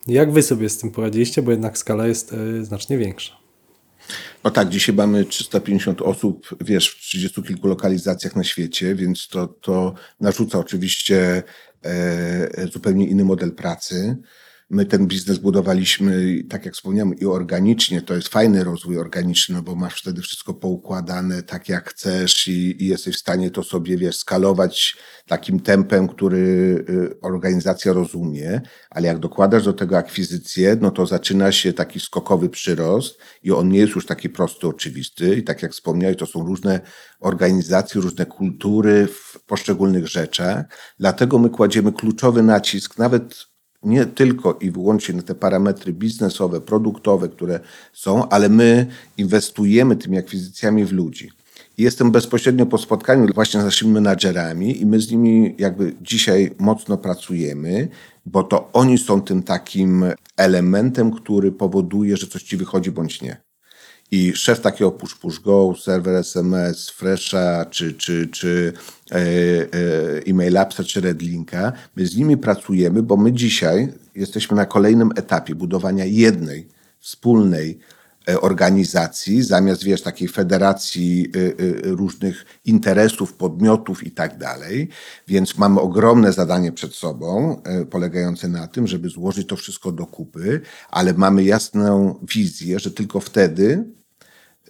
[0.08, 3.47] Jak wy sobie z tym poradziliście, bo jednak skala jest e, znacznie większa?
[4.44, 9.48] No tak, dzisiaj mamy 350 osób, wiesz, w 30 kilku lokalizacjach na świecie, więc to,
[9.48, 11.44] to narzuca oczywiście
[11.86, 14.18] e, zupełnie inny model pracy.
[14.70, 18.02] My ten biznes budowaliśmy, tak jak wspomniałem, i organicznie.
[18.02, 22.84] To jest fajny rozwój organiczny, no bo masz wtedy wszystko poukładane tak, jak chcesz i,
[22.84, 26.38] i jesteś w stanie to sobie, wiesz, skalować takim tempem, który
[26.90, 28.62] y, organizacja rozumie.
[28.90, 33.70] Ale jak dokładasz do tego akwizycję, no to zaczyna się taki skokowy przyrost i on
[33.70, 35.36] nie jest już taki prosty, oczywisty.
[35.36, 36.80] I tak jak wspomniałeś, to są różne
[37.20, 40.66] organizacje, różne kultury w poszczególnych rzeczach.
[41.00, 43.48] Dlatego my kładziemy kluczowy nacisk, nawet
[43.84, 47.60] nie tylko i wyłącznie na te parametry biznesowe, produktowe, które
[47.94, 48.88] są, ale my
[49.18, 51.32] inwestujemy tymi akwizycjami w ludzi.
[51.78, 56.98] Jestem bezpośrednio po spotkaniu właśnie z naszymi menadżerami i my z nimi jakby dzisiaj mocno
[56.98, 57.88] pracujemy,
[58.26, 60.06] bo to oni są tym takim
[60.38, 63.47] elementem, który powoduje, że coś ci wychodzi bądź nie.
[64.12, 68.74] I szef takiego Push Push Go, serwer SMS, Fresha, czy, czy, czy
[69.12, 69.20] e, e,
[70.28, 75.56] e-mail appsa, czy Redlinka, my z nimi pracujemy, bo my dzisiaj jesteśmy na kolejnym etapie
[75.56, 76.68] budowania jednej
[77.00, 77.80] wspólnej
[78.42, 81.52] organizacji, zamiast wiesz, takiej federacji e,
[81.84, 84.90] różnych interesów, podmiotów i tak dalej.
[85.28, 90.62] Więc mamy ogromne zadanie przed sobą, polegające na tym, żeby złożyć to wszystko do kupy,
[90.90, 93.86] ale mamy jasną wizję, że tylko wtedy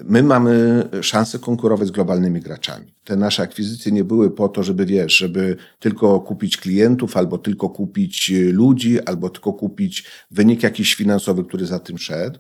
[0.03, 2.93] My mamy szansę konkurować z globalnymi graczami.
[3.03, 7.69] Te nasze akwizycje nie były po to, żeby wiesz, żeby tylko kupić klientów, albo tylko
[7.69, 12.39] kupić ludzi, albo tylko kupić wynik jakiś finansowy, który za tym szedł,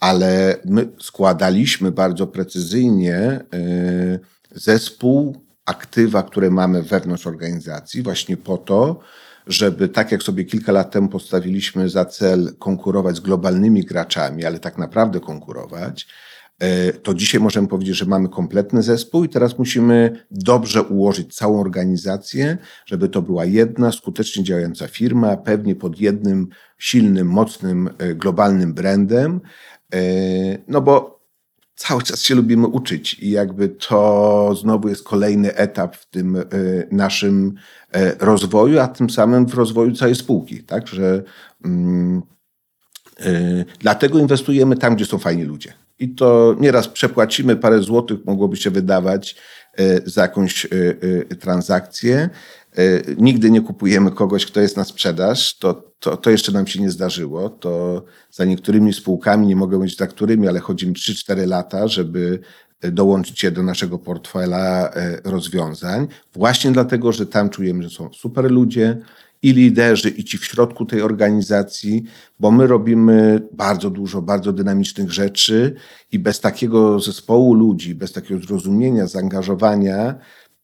[0.00, 4.20] ale my składaliśmy bardzo precyzyjnie y,
[4.54, 9.00] zespół, aktywa, które mamy wewnątrz organizacji, właśnie po to,
[9.46, 14.58] żeby tak jak sobie kilka lat temu postawiliśmy za cel konkurować z globalnymi graczami, ale
[14.58, 16.06] tak naprawdę konkurować,
[16.58, 21.60] E, to dzisiaj możemy powiedzieć, że mamy kompletny zespół i teraz musimy dobrze ułożyć całą
[21.60, 28.74] organizację, żeby to była jedna skutecznie działająca firma, pewnie pod jednym silnym, mocnym, e, globalnym
[28.74, 29.40] brandem.
[29.94, 29.98] E,
[30.68, 31.18] no bo
[31.74, 36.44] cały czas się lubimy uczyć i jakby to znowu jest kolejny etap w tym
[36.90, 37.54] naszym
[38.20, 41.22] rozwoju, a tym samym w rozwoju całej spółki, tak, że
[41.64, 42.22] mm,
[43.80, 48.70] dlatego inwestujemy tam, gdzie są fajni ludzie i to nieraz przepłacimy parę złotych, mogłoby się
[48.70, 49.36] wydawać
[49.78, 50.68] e, za jakąś e,
[51.30, 52.30] e, transakcję.
[53.18, 55.58] Nigdy nie kupujemy kogoś, kto jest na sprzedaż.
[55.58, 57.50] To, to, to jeszcze nam się nie zdarzyło.
[57.50, 62.40] To za niektórymi spółkami, nie mogę mówić za którymi, ale chodzi mi 3-4 lata, żeby
[62.80, 64.90] dołączyć je do naszego portfela
[65.24, 66.06] rozwiązań.
[66.32, 68.98] Właśnie dlatego, że tam czujemy, że są super ludzie,
[69.42, 72.04] i liderzy, i ci w środku tej organizacji,
[72.40, 75.74] bo my robimy bardzo dużo, bardzo dynamicznych rzeczy
[76.12, 80.14] i bez takiego zespołu ludzi, bez takiego zrozumienia, zaangażowania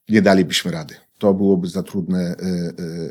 [0.09, 0.95] nie dalibyśmy rady.
[1.17, 2.35] To byłoby za trudne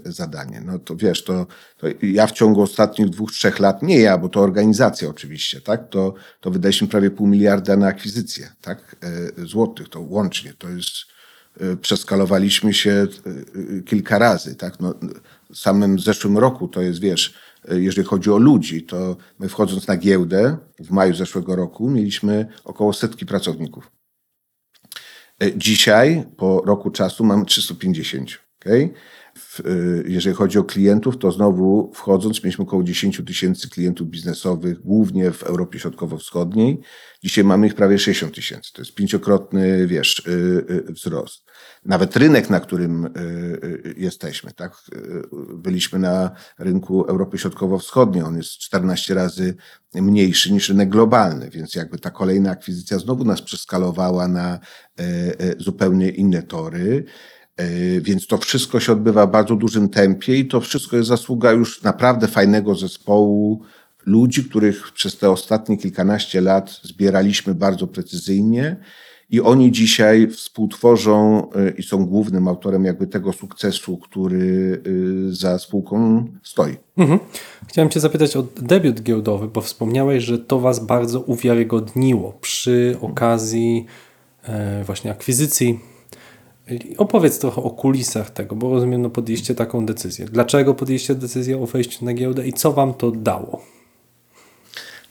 [0.05, 0.63] y, y, zadanie.
[0.67, 1.47] No to wiesz, to,
[1.79, 5.89] to, ja w ciągu ostatnich dwóch, trzech lat, nie ja, bo to organizacja oczywiście, tak,
[5.89, 8.97] to, to wydaliśmy prawie pół miliarda na akwizycję, tak,
[9.39, 10.93] y, złotych, to łącznie, to jest,
[11.81, 13.07] przeskalowaliśmy się
[13.87, 14.95] kilka razy, tak, no,
[15.55, 17.35] samym zeszłym roku, to jest, wiesz,
[17.69, 22.93] jeżeli chodzi o ludzi, to my wchodząc na giełdę w maju zeszłego roku mieliśmy około
[22.93, 23.91] setki pracowników.
[25.43, 28.31] E, dzisiaj, po roku czasu, mamy 350.
[28.61, 28.91] Okay?
[30.05, 35.43] Jeżeli chodzi o klientów, to znowu wchodząc, mieliśmy około 10 tysięcy klientów biznesowych, głównie w
[35.43, 36.81] Europie Środkowo-Wschodniej.
[37.23, 38.73] Dzisiaj mamy ich prawie 60 tysięcy.
[38.73, 40.29] To jest pięciokrotny, wiesz,
[40.89, 41.45] wzrost.
[41.85, 43.09] Nawet rynek, na którym
[43.97, 44.73] jesteśmy, tak?
[45.55, 48.25] Byliśmy na rynku Europy Środkowo-Wschodniej.
[48.25, 49.55] On jest 14 razy
[49.95, 54.59] mniejszy niż rynek globalny, więc jakby ta kolejna akwizycja znowu nas przeskalowała na
[55.59, 57.05] zupełnie inne tory.
[57.57, 61.53] E, więc to wszystko się odbywa w bardzo dużym tempie i to wszystko jest zasługa
[61.53, 63.63] już naprawdę fajnego zespołu
[64.07, 68.77] ludzi, których przez te ostatnie kilkanaście lat zbieraliśmy bardzo precyzyjnie.
[69.31, 74.83] I oni dzisiaj współtworzą e, i są głównym autorem jakby tego sukcesu, który
[75.31, 76.77] e, za spółką stoi.
[76.97, 77.19] Mhm.
[77.69, 83.87] Chciałem Cię zapytać o debiut giełdowy, bo wspomniałeś, że to Was bardzo uwiarygodniło przy okazji
[84.85, 85.81] właśnie akwizycji
[86.97, 90.27] Opowiedz trochę o kulisach tego, bo rozumiem, no podjęliście taką decyzję.
[90.27, 93.63] Dlaczego podjęliście decyzję o wejściu na giełdę i co wam to dało?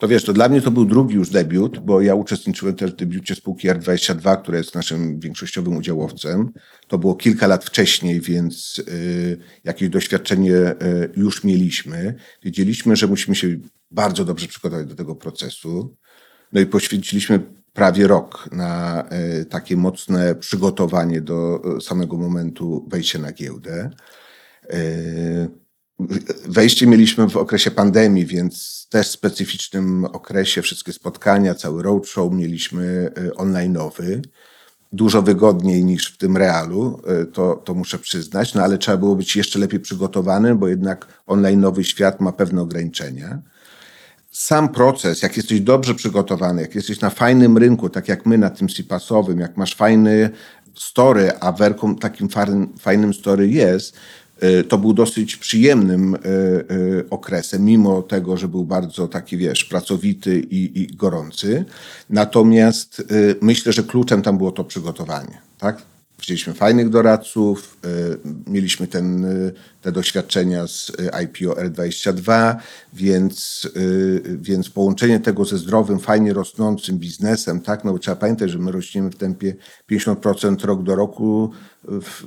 [0.03, 2.95] To wiesz, to dla mnie to był drugi już debiut, bo ja uczestniczyłem też w
[2.95, 6.51] debiucie spółki R22, która jest naszym większościowym udziałowcem.
[6.87, 10.75] To było kilka lat wcześniej, więc y, jakieś doświadczenie y,
[11.17, 12.15] już mieliśmy.
[12.43, 13.47] Wiedzieliśmy, że musimy się
[13.91, 15.95] bardzo dobrze przygotować do tego procesu.
[16.53, 17.39] No i poświęciliśmy
[17.73, 23.89] prawie rok na e, takie mocne przygotowanie do e, samego momentu wejścia na giełdę.
[24.69, 24.77] E,
[26.47, 34.21] wejście mieliśmy w okresie pandemii, więc też specyficznym okresie wszystkie spotkania, cały roadshow mieliśmy online'owy.
[34.91, 37.01] Dużo wygodniej niż w tym realu,
[37.33, 41.81] to, to muszę przyznać, no ale trzeba było być jeszcze lepiej przygotowany, bo jednak online'owy
[41.81, 43.41] świat ma pewne ograniczenia
[44.33, 48.49] sam proces, jak jesteś dobrze przygotowany, jak jesteś na fajnym rynku, tak jak my na
[48.49, 50.29] tym CPAS-owym, jak masz fajny
[50.75, 52.29] story, a Werką takim
[52.79, 53.97] fajnym story jest,
[54.43, 56.17] y, to był dosyć przyjemnym y,
[56.71, 61.65] y, okresem, mimo tego, że był bardzo taki, wiesz, pracowity i, i gorący.
[62.09, 63.03] Natomiast
[63.41, 65.92] myślę, że kluczem tam było to przygotowanie, tak?
[66.23, 72.55] Wzięliśmy fajnych doradców, y, mieliśmy ten, y, te doświadczenia z y, IPO R22,
[72.93, 73.67] więc,
[74.25, 79.09] więc połączenie tego ze zdrowym, fajnie rosnącym biznesem, tak, no trzeba pamiętać, że my rośniemy
[79.09, 79.55] w tempie
[79.91, 81.51] 50% rok do roku
[81.83, 82.23] w,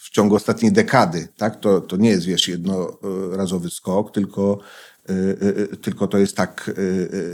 [0.00, 4.58] w ciągu ostatniej dekady, tak, to, to nie jest, wiesz, jednorazowy skok, tylko
[5.82, 6.70] tylko to jest tak,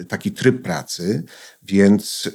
[0.09, 1.23] taki tryb pracy,
[1.63, 2.31] więc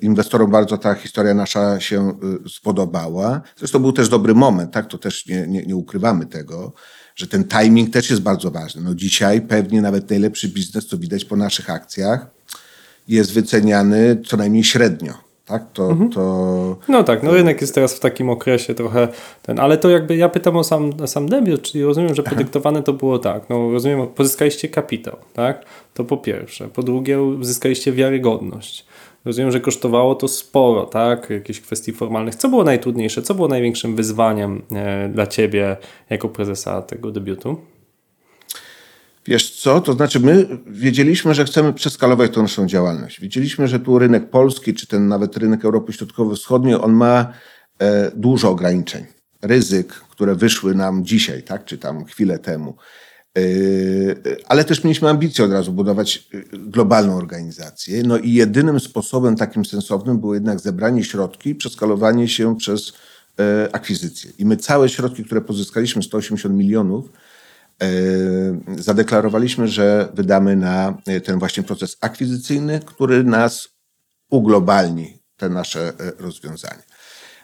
[0.00, 2.18] inwestorom bardzo ta historia nasza się
[2.48, 3.40] spodobała.
[3.56, 4.86] Zresztą był też dobry moment, tak?
[4.86, 6.72] To też nie, nie, nie ukrywamy tego,
[7.16, 8.82] że ten timing też jest bardzo ważny.
[8.82, 12.26] No dzisiaj pewnie nawet najlepszy biznes, co widać po naszych akcjach,
[13.08, 15.23] jest wyceniany co najmniej średnio.
[15.46, 16.10] Tak, to, mhm.
[16.10, 16.76] to...
[16.88, 19.08] No tak, no rynek jest teraz w takim okresie trochę
[19.42, 22.92] ten, ale to jakby ja pytam o sam, sam debiut, czyli rozumiem, że podyktowane to
[22.92, 28.86] było tak, no rozumiem, pozyskaliście kapitał, tak, to po pierwsze, po drugie uzyskaliście wiarygodność.
[29.24, 31.30] Rozumiem, że kosztowało to sporo, tak?
[31.30, 32.34] Jakieś kwestii formalnych.
[32.34, 33.22] Co było najtrudniejsze?
[33.22, 35.76] Co było największym wyzwaniem e, dla Ciebie
[36.10, 37.56] jako prezesa tego debiutu?
[39.26, 43.20] Wiesz co, to znaczy my wiedzieliśmy, że chcemy przeskalować tę naszą działalność.
[43.20, 47.32] Wiedzieliśmy, że tu rynek polski, czy ten nawet rynek Europy Środkowo-Wschodniej, on ma
[47.78, 49.04] e, dużo ograniczeń.
[49.42, 52.76] Ryzyk, które wyszły nam dzisiaj, tak, czy tam chwilę temu.
[53.38, 53.42] E,
[54.48, 58.02] ale też mieliśmy ambicję od razu budować e, globalną organizację.
[58.02, 62.92] No i jedynym sposobem takim sensownym było jednak zebranie środki i przeskalowanie się przez
[63.40, 64.30] e, akwizycję.
[64.38, 67.12] I my całe środki, które pozyskaliśmy, 180 milionów,
[68.78, 73.68] zadeklarowaliśmy, że wydamy na e, ten właśnie proces akwizycyjny, który nas
[74.30, 76.82] uglobalni, te nasze e, rozwiązania.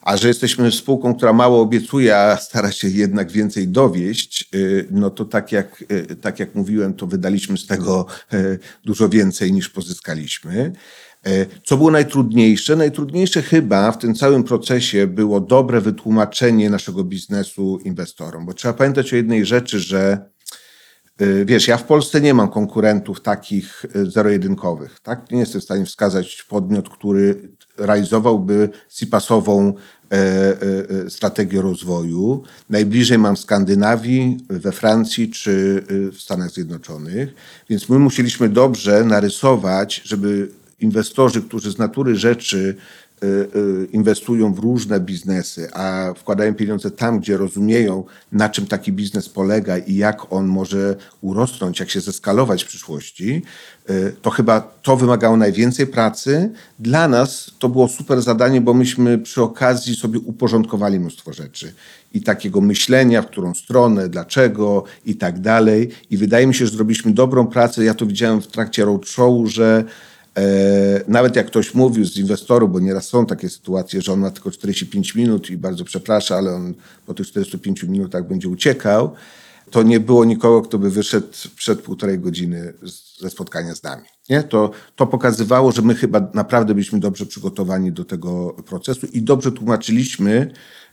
[0.03, 4.51] A że jesteśmy spółką, która mało obiecuje, a stara się jednak więcej dowieść,
[4.91, 5.85] no to tak jak,
[6.21, 8.07] tak jak mówiłem, to wydaliśmy z tego
[8.85, 10.73] dużo więcej niż pozyskaliśmy.
[11.65, 12.77] Co było najtrudniejsze?
[12.77, 19.13] Najtrudniejsze chyba w tym całym procesie było dobre wytłumaczenie naszego biznesu inwestorom, bo trzeba pamiętać
[19.13, 20.31] o jednej rzeczy, że
[21.21, 25.01] y, wiesz, ja w Polsce nie mam konkurentów takich y, zero-jedynkowych.
[25.01, 25.31] Tak?
[25.31, 29.75] Nie jestem w stanie wskazać podmiot, który realizowałby CIPAS-ową
[30.13, 30.57] e, e,
[31.07, 32.43] e, strategię rozwoju.
[32.71, 37.35] Najbliżej mam w Skandynawii, we Francji czy w Stanach Zjednoczonych,
[37.69, 40.49] więc my musieliśmy dobrze narysować, żeby
[40.81, 42.77] inwestorzy, którzy z natury rzeczy
[43.25, 48.93] y, y, inwestują w różne biznesy, a wkładają pieniądze tam, gdzie rozumieją, na czym taki
[48.93, 53.43] biznes polega i jak on może urosnąć, jak się zeskalować w przyszłości,
[53.91, 56.51] y, to chyba to wymagało najwięcej pracy.
[56.79, 61.73] Dla nas to było super zadanie, bo myśmy przy okazji sobie uporządkowali mnóstwo rzeczy
[62.13, 65.91] i takiego myślenia, w którą stronę, dlaczego i tak dalej.
[66.11, 67.85] I wydaje mi się, że zrobiliśmy dobrą pracę.
[67.85, 69.85] Ja to widziałem w trakcie roadshowu, że
[71.09, 74.51] nawet jak ktoś mówił z inwestorów, bo nieraz są takie sytuacje, że on ma tylko
[74.51, 76.75] 45 minut i bardzo przeprasza, ale on
[77.07, 79.15] po tych 45 minutach będzie uciekał,
[79.71, 82.73] to nie było nikogo, kto by wyszedł przed półtorej godziny
[83.19, 84.03] ze spotkania z nami.
[84.29, 84.43] Nie?
[84.43, 89.53] To, to pokazywało, że my chyba naprawdę byliśmy dobrze przygotowani do tego procesu i dobrze
[89.53, 90.90] tłumaczyliśmy, e, e,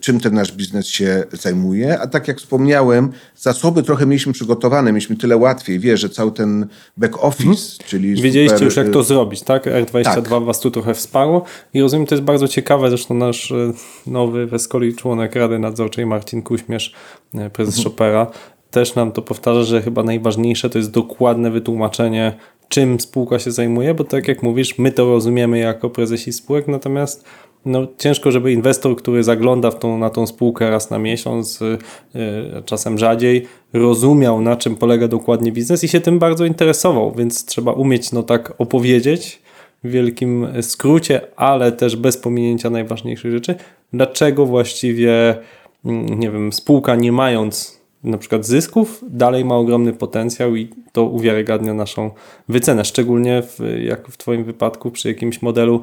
[0.00, 1.98] czym ten nasz biznes się zajmuje.
[2.00, 5.78] A tak jak wspomniałem, zasoby trochę mieliśmy przygotowane, mieliśmy tyle łatwiej.
[5.78, 6.66] Wiesz, że cały ten
[6.96, 9.66] back office, czyli Wiedzieliście super, już, jak e, to zrobić, tak?
[9.66, 10.42] R22 Tak.
[10.42, 11.44] was tu trochę wsparło
[11.74, 13.72] i rozumiem, to jest bardzo ciekawe, zresztą nasz e,
[14.06, 16.94] nowy w Escoli członek Rady Nadzorczej Marcin Kuśmierz,
[17.34, 17.92] e, prezes Mhm.
[17.92, 18.26] Chopera,
[18.70, 22.34] też nam to powtarza, że chyba najważniejsze to jest dokładne wytłumaczenie,
[22.68, 27.24] czym spółka się zajmuje, bo tak jak mówisz, my to rozumiemy jako prezesi spółek, natomiast
[27.64, 31.78] no, ciężko, żeby inwestor, który zagląda w tą, na tą spółkę raz na miesiąc, y,
[32.14, 37.44] y, czasem rzadziej, rozumiał na czym polega dokładnie biznes i się tym bardzo interesował, więc
[37.44, 39.42] trzeba umieć no tak opowiedzieć
[39.84, 43.54] w wielkim skrócie, ale też bez pominięcia najważniejszych rzeczy,
[43.92, 45.36] dlaczego właściwie,
[45.84, 51.04] mm, nie wiem, spółka nie mając na przykład zysków, dalej ma ogromny potencjał i to
[51.04, 52.10] uwiarygadnia naszą
[52.48, 55.80] wycenę, szczególnie w, jak w Twoim wypadku przy jakimś modelu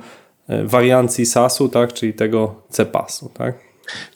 [0.66, 3.60] wariancji SaaS-u, tak, czyli tego CPaaS-u, tak?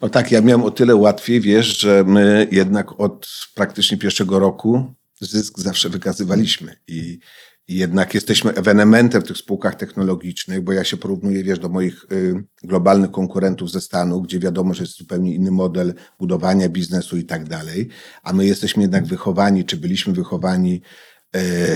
[0.01, 4.93] No tak, ja miałem o tyle łatwiej, wiesz, że my jednak od praktycznie pierwszego roku
[5.21, 7.19] zysk zawsze wykazywaliśmy i,
[7.67, 12.43] jednak jesteśmy ewenementem w tych spółkach technologicznych, bo ja się porównuję, wiesz, do moich y,
[12.63, 17.49] globalnych konkurentów ze Stanu, gdzie wiadomo, że jest zupełnie inny model budowania biznesu i tak
[17.49, 17.89] dalej,
[18.23, 20.81] a my jesteśmy jednak wychowani, czy byliśmy wychowani e,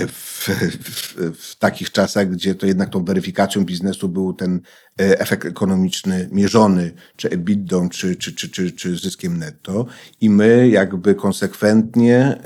[0.08, 0.48] w,
[0.82, 4.60] w, w takich czasach, gdzie to jednak tą weryfikacją biznesu był ten
[5.00, 9.86] e, efekt ekonomiczny mierzony, czy EBITDA, czy, czy, czy, czy, czy zyskiem netto.
[10.20, 12.38] I my jakby konsekwentnie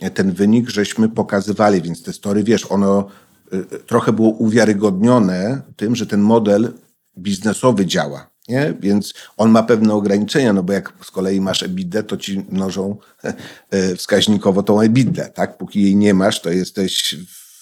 [0.00, 3.08] e, ten wynik żeśmy pokazywali, więc te story, wiesz, ono
[3.52, 6.72] e, trochę było uwiarygodnione tym, że ten model
[7.18, 8.35] biznesowy działa.
[8.48, 8.74] Nie?
[8.80, 12.96] Więc on ma pewne ograniczenia, no bo jak z kolei masz EBITDA, to ci mnożą
[13.70, 15.58] e, wskaźnikowo tą EBITDA, tak?
[15.58, 17.16] Póki jej nie masz, to jesteś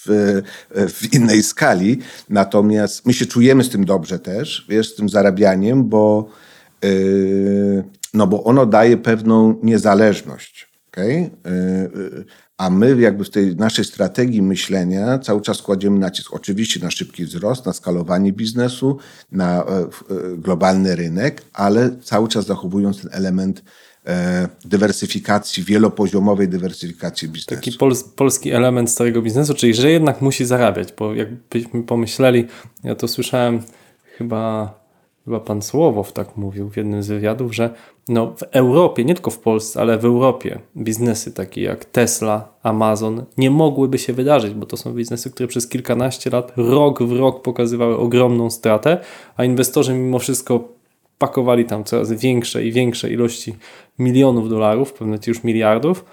[0.06, 0.42] w,
[0.88, 1.98] w innej skali.
[2.30, 6.28] Natomiast my się czujemy z tym dobrze też, wiesz, z tym zarabianiem, bo,
[6.82, 10.68] yy, no bo ono daje pewną niezależność.
[10.92, 11.30] Okay?
[11.44, 12.24] Yy,
[12.58, 17.24] A my jakby w tej naszej strategii myślenia cały czas kładziemy nacisk oczywiście na szybki
[17.24, 18.98] wzrost, na skalowanie biznesu,
[19.32, 19.86] na e, e,
[20.36, 23.62] globalny rynek, ale cały czas zachowując ten element
[24.06, 27.60] e, dywersyfikacji, wielopoziomowej dywersyfikacji biznesu.
[27.60, 32.46] Taki pol, polski element starego biznesu, czyli że jednak musi zarabiać, bo jakbyśmy pomyśleli,
[32.84, 33.62] ja to słyszałem
[34.18, 34.83] chyba,
[35.24, 37.70] chyba pan Słowow tak mówił w jednym z wywiadów, że
[38.08, 43.24] no w Europie, nie tylko w Polsce, ale w Europie biznesy takie jak Tesla, Amazon
[43.38, 47.42] nie mogłyby się wydarzyć, bo to są biznesy, które przez kilkanaście lat, rok w rok
[47.42, 48.98] pokazywały ogromną stratę,
[49.36, 50.68] a inwestorzy mimo wszystko
[51.18, 53.54] pakowali tam coraz większe i większe ilości
[53.98, 56.04] milionów dolarów, pewnie już miliardów.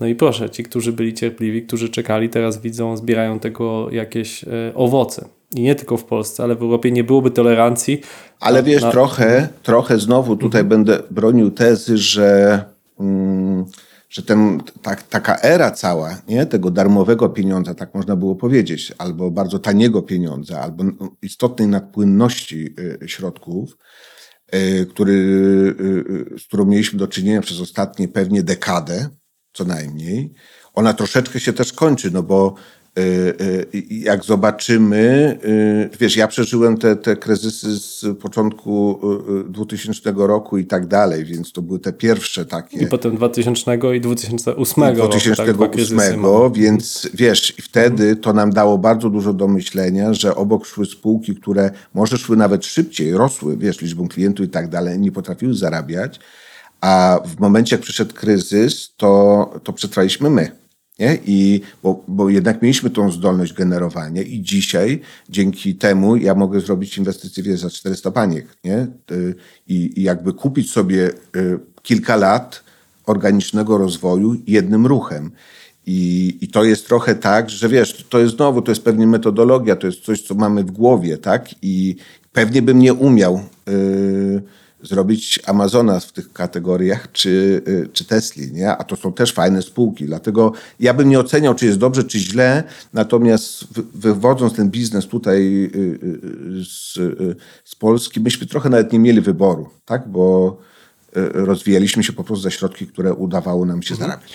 [0.00, 4.48] No i proszę, ci, którzy byli cierpliwi, którzy czekali, teraz widzą, zbierają tego jakieś e,
[4.74, 5.28] owoce.
[5.56, 8.00] I nie tylko w Polsce, ale w Europie nie byłoby tolerancji.
[8.40, 12.64] Ale wiesz, na- trochę, trochę znowu tutaj będę bronił tezy, że,
[13.00, 13.64] mm,
[14.10, 19.30] że ten, tak, taka era cała, nie, tego darmowego pieniądza, tak można było powiedzieć, albo
[19.30, 23.76] bardzo taniego pieniądza, albo no, istotnej nadpłynności y, środków,
[24.54, 25.12] y, który,
[26.34, 29.08] y, z którą mieliśmy do czynienia przez ostatnie pewnie dekadę,
[29.52, 30.34] co najmniej,
[30.74, 32.54] ona troszeczkę się też kończy, no bo
[33.88, 35.38] jak zobaczymy,
[35.94, 40.86] y, wiesz, ja przeżyłem te, te kryzysy z początku y, y, 2000 roku i tak
[40.86, 42.78] dalej, więc to były te pierwsze takie.
[42.78, 44.96] I potem 2000 i 2008 roku.
[44.96, 46.50] Tak, 2008, dwa kryzysy mamy.
[46.54, 51.34] więc wiesz, i wtedy to nam dało bardzo dużo do myślenia, że obok szły spółki,
[51.34, 56.20] które może szły nawet szybciej, rosły, wiesz, liczbą klientów i tak dalej, nie potrafiły zarabiać,
[56.80, 60.67] a w momencie, jak przyszedł kryzys, to, to przetrwaliśmy my.
[60.98, 61.18] Nie?
[61.26, 66.98] I, bo, bo jednak mieliśmy tą zdolność generowania i dzisiaj dzięki temu ja mogę zrobić
[66.98, 68.46] inwestycję wiesz, za 400 baniek.
[68.64, 68.86] Nie?
[69.10, 69.34] Y,
[69.68, 72.64] I, I jakby kupić sobie y, kilka lat
[73.06, 75.30] organicznego rozwoju jednym ruchem.
[75.86, 79.76] I, I to jest trochę tak, że wiesz, to jest znowu, to jest pewnie metodologia,
[79.76, 81.48] to jest coś, co mamy w głowie, tak?
[81.62, 81.96] I
[82.32, 84.42] pewnie bym nie umiał y,
[84.82, 88.76] zrobić Amazona w tych kategoriach, czy, y, czy Tesli, nie?
[88.76, 92.18] A to są też fajne spółki, dlatego ja bym nie oceniał, czy jest dobrze, czy
[92.18, 93.64] źle, natomiast
[93.94, 95.98] wywodząc ten biznes tutaj y,
[96.64, 96.94] z,
[97.64, 100.08] z Polski, myśmy trochę nawet nie mieli wyboru, tak?
[100.08, 100.58] Bo
[101.34, 104.10] rozwijaliśmy się po prostu za środki, które udawało nam się mhm.
[104.10, 104.32] zarabiać.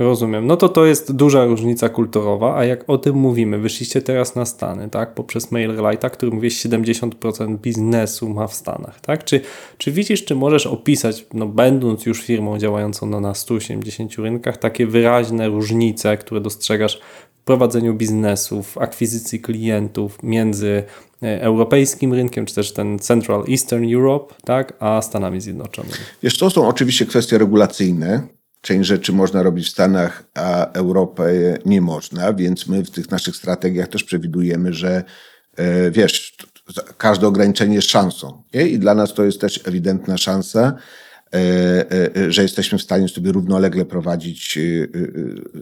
[0.00, 0.46] Rozumiem.
[0.46, 4.44] No to to jest duża różnica kulturowa, a jak o tym mówimy, wyszliście teraz na
[4.44, 5.14] Stany, tak?
[5.14, 9.24] Poprzez MailerLite'a, który mówisz 70% biznesu ma w Stanach, tak?
[9.24, 9.40] Czy,
[9.78, 15.48] czy widzisz, czy możesz opisać, no będąc już firmą działającą na 180 rynkach, takie wyraźne
[15.48, 17.00] różnice, które dostrzegasz
[17.40, 20.82] w prowadzeniu biznesu, w akwizycji klientów między
[21.22, 25.94] e, europejskim rynkiem, czy też ten Central Eastern Europe, tak, a Stanami Zjednoczonymi?
[26.22, 31.32] Wiesz, to są oczywiście kwestie regulacyjne, Część rzeczy można robić w Stanach, a Europę
[31.66, 35.04] nie można, więc my w tych naszych strategiach też przewidujemy, że
[35.56, 36.36] e, wiesz,
[36.98, 38.42] każde ograniczenie jest szansą.
[38.54, 38.68] Nie?
[38.68, 40.76] I dla nas to jest też ewidentna szansa,
[41.34, 41.36] e,
[42.16, 44.58] e, że jesteśmy w stanie sobie równolegle prowadzić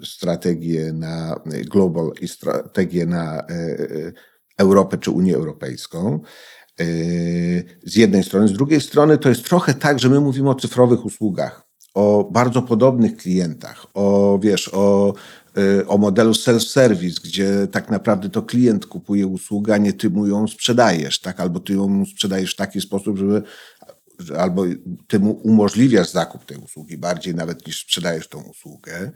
[0.05, 3.42] strategię na global i strategię na
[4.59, 6.20] Europę czy Unię Europejską.
[7.84, 8.49] Z jednej strony.
[8.49, 11.67] Z drugiej strony to jest trochę tak, że my mówimy o cyfrowych usługach
[11.99, 15.14] o bardzo podobnych klientach, o wiesz, o,
[15.59, 20.26] y, o modelu self-service, gdzie tak naprawdę to klient kupuje usługę, a nie ty mu
[20.26, 21.40] ją sprzedajesz, tak?
[21.40, 23.42] Albo ty ją sprzedajesz w taki sposób, żeby
[24.38, 24.64] albo
[25.07, 29.12] ty mu umożliwiasz zakup tej usługi bardziej nawet niż sprzedajesz tą usługę.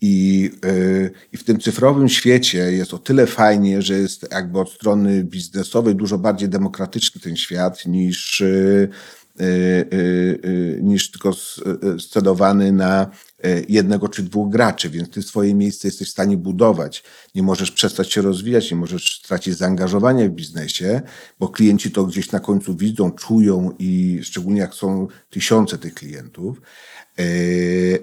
[0.00, 4.72] I, yy, I w tym cyfrowym świecie jest o tyle fajnie, że jest jakby od
[4.72, 8.88] strony biznesowej dużo bardziej demokratyczny ten świat niż, yy,
[10.82, 11.32] niż tylko
[11.98, 13.10] scedowany na
[13.68, 17.04] jednego czy dwóch graczy, więc ty swoje miejsce jesteś w stanie budować.
[17.34, 21.00] Nie możesz przestać się rozwijać, nie możesz stracić zaangażowania w biznesie,
[21.38, 26.60] bo klienci to gdzieś na końcu widzą, czują i szczególnie jak są tysiące tych klientów.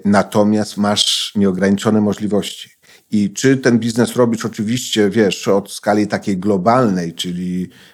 [0.04, 2.70] Natomiast masz nieograniczone możliwości.
[3.10, 7.93] I czy ten biznes robisz oczywiście, wiesz, od skali takiej globalnej, czyli Y,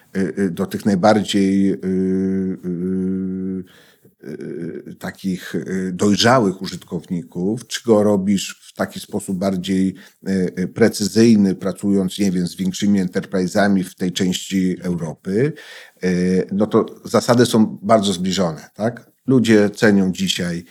[0.51, 3.63] do tych najbardziej y,
[4.99, 5.55] takich
[5.91, 9.95] dojrzałych użytkowników, czy go robisz w taki sposób bardziej
[10.73, 15.53] precyzyjny, pracując, nie wiem, z większymi enterprise'ami w tej części Europy,
[16.51, 19.11] no to zasady są bardzo zbliżone, tak?
[19.27, 20.65] Ludzie cenią dzisiaj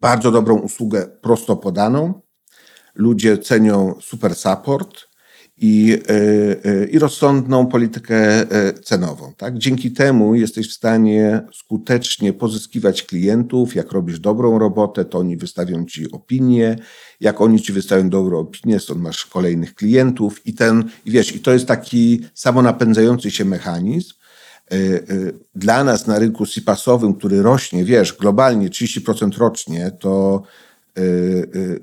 [0.00, 2.20] bardzo dobrą usługę prosto podaną,
[2.94, 5.15] ludzie cenią super support,
[5.58, 6.14] i, e,
[6.70, 8.16] e, i rozsądną politykę
[8.50, 9.32] e, cenową.
[9.36, 9.58] Tak?
[9.58, 13.74] Dzięki temu jesteś w stanie skutecznie pozyskiwać klientów.
[13.74, 16.76] Jak robisz dobrą robotę, to oni wystawią ci opinię.
[17.20, 21.40] Jak oni ci wystawią dobrą opinię, to masz kolejnych klientów i ten, i wiesz, i
[21.40, 24.14] to jest taki samonapędzający się mechanizm.
[25.54, 30.42] Dla nas na rynku SIPAS-owym, który rośnie, wiesz, globalnie 30% rocznie, to,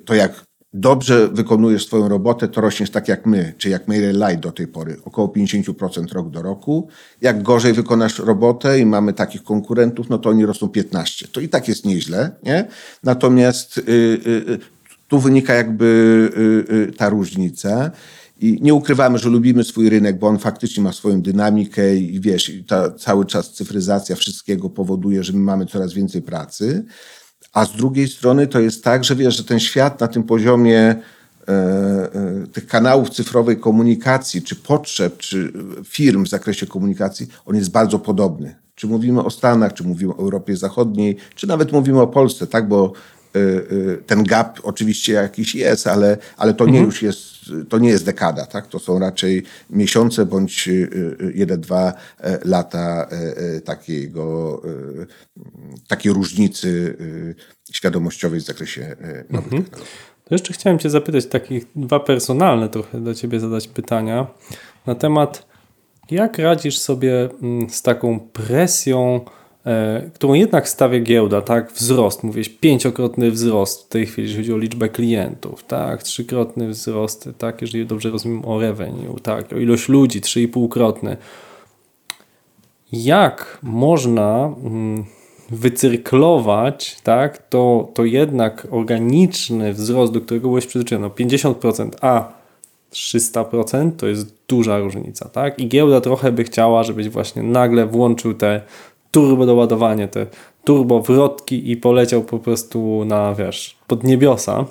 [0.05, 4.39] to jak dobrze wykonujesz swoją robotę, to rośniesz tak jak my, czy jak Mailer Light
[4.39, 6.87] do tej pory, około 50% rok do roku.
[7.21, 11.27] Jak gorzej wykonasz robotę i mamy takich konkurentów, no to oni rosną 15%.
[11.31, 12.67] To i tak jest nieźle, nie?
[13.03, 14.59] Natomiast y, y, y
[15.07, 17.91] tu wynika jakby ta różnica.
[18.39, 22.51] I nie ukrywamy, że lubimy swój rynek, bo on faktycznie ma swoją dynamikę i wiesz,
[22.67, 26.85] ta cały czas cyfryzacja wszystkiego powoduje, że my mamy coraz więcej pracy.
[27.53, 30.79] A z drugiej strony to jest tak, że wiesz, że ten świat na tym poziomie
[30.79, 30.95] e,
[31.47, 32.09] e,
[32.53, 38.55] tych kanałów cyfrowej komunikacji, czy potrzeb, czy firm w zakresie komunikacji, on jest bardzo podobny.
[38.75, 42.67] Czy mówimy o Stanach, czy mówimy o Europie Zachodniej, czy nawet mówimy o Polsce, tak?
[42.67, 42.93] Bo
[44.05, 46.85] ten gap oczywiście jakiś jest, ale, ale to nie mhm.
[46.85, 47.33] już jest
[47.69, 48.67] to nie jest dekada, tak?
[48.67, 50.71] To są raczej miesiące bądź y,
[51.21, 54.61] y, jeden, dwa e, lata e, e, takiego,
[55.87, 56.97] takiej różnicy
[57.71, 58.95] świadomościowej w zakresie
[59.29, 59.81] nowych mhm.
[60.23, 64.27] To jeszcze chciałem Cię zapytać, takich dwa personalne trochę do Ciebie zadać pytania
[64.85, 65.47] na temat,
[66.11, 69.25] jak radzisz sobie mm, z taką presją,
[70.13, 74.57] którą jednak stawia giełda, tak, wzrost, mówisz, pięciokrotny wzrost w tej chwili, jeżeli chodzi o
[74.57, 80.21] liczbę klientów, tak, trzykrotny wzrost, tak, jeżeli dobrze rozumiem o revenue, tak, o ilość ludzi,
[80.21, 81.17] trzy i półkrotny.
[82.91, 85.05] Jak można mm,
[85.49, 92.33] wycyrklować, tak, to, to jednak organiczny wzrost, do którego byłeś przyzwyczajony, no 50%, a
[92.91, 95.59] 300% to jest duża różnica, tak?
[95.59, 98.61] I giełda trochę by chciała, żebyś właśnie nagle włączył te
[99.13, 100.27] turbo doładowanie, te
[100.63, 104.65] turbo wrotki i poleciał po prostu na, wiesz, pod niebiosa.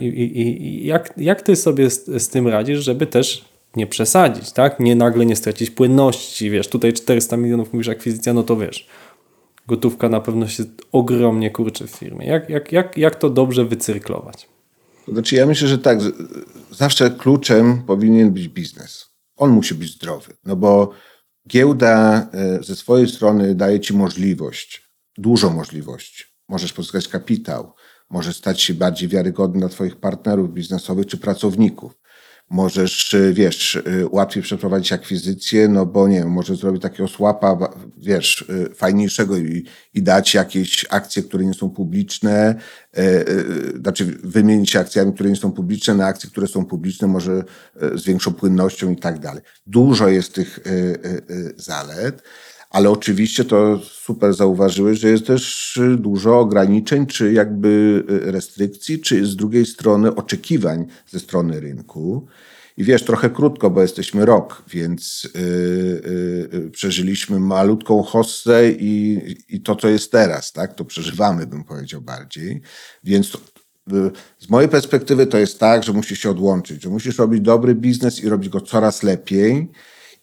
[0.00, 3.44] I, i, i jak, jak ty sobie z, z tym radzisz, żeby też
[3.76, 4.80] nie przesadzić, tak?
[4.80, 8.88] Nie nagle nie stracić płynności, wiesz, tutaj 400 milionów mówisz akwizycja, no to wiesz,
[9.66, 12.26] gotówka na pewno się ogromnie kurczy w firmie.
[12.26, 14.48] Jak, jak, jak, jak to dobrze wycyrklować?
[15.08, 15.98] Znaczy ja myślę, że tak,
[16.70, 19.10] zawsze kluczem powinien być biznes.
[19.36, 20.90] On musi być zdrowy, no bo
[21.48, 26.24] giełda e, ze swojej strony daje ci możliwość, dużo możliwości.
[26.48, 27.74] Możesz pozyskać kapitał,
[28.10, 32.01] możesz stać się bardziej wiarygodny dla twoich partnerów biznesowych czy pracowników
[32.52, 37.58] możesz, y, wiesz, y, łatwiej przeprowadzić akwizycję, no bo nie wiem, możesz zrobić takiego słapa,
[37.96, 42.54] wiesz, y, fajniejszego i, i dać jakieś akcje, które nie są publiczne,
[43.80, 47.44] znaczy wymienić się akcjami, które nie są publiczne na akcje, które są publiczne, może
[47.94, 49.42] z większą płynnością i tak dalej.
[49.66, 50.60] Dużo jest tych
[51.56, 52.22] zalet.
[52.72, 59.36] Ale oczywiście to super zauważyłeś, że jest też dużo ograniczeń, czy jakby restrykcji, czy z
[59.36, 62.26] drugiej strony oczekiwań ze strony rynku.
[62.76, 69.60] I wiesz, trochę krótko, bo jesteśmy rok, więc yy, yy, przeżyliśmy malutką hossę i, i
[69.60, 70.74] to, co jest teraz, tak?
[70.74, 72.60] To przeżywamy, bym powiedział bardziej.
[73.04, 73.38] Więc to,
[73.90, 77.74] yy, z mojej perspektywy to jest tak, że musisz się odłączyć, że musisz robić dobry
[77.74, 79.68] biznes i robić go coraz lepiej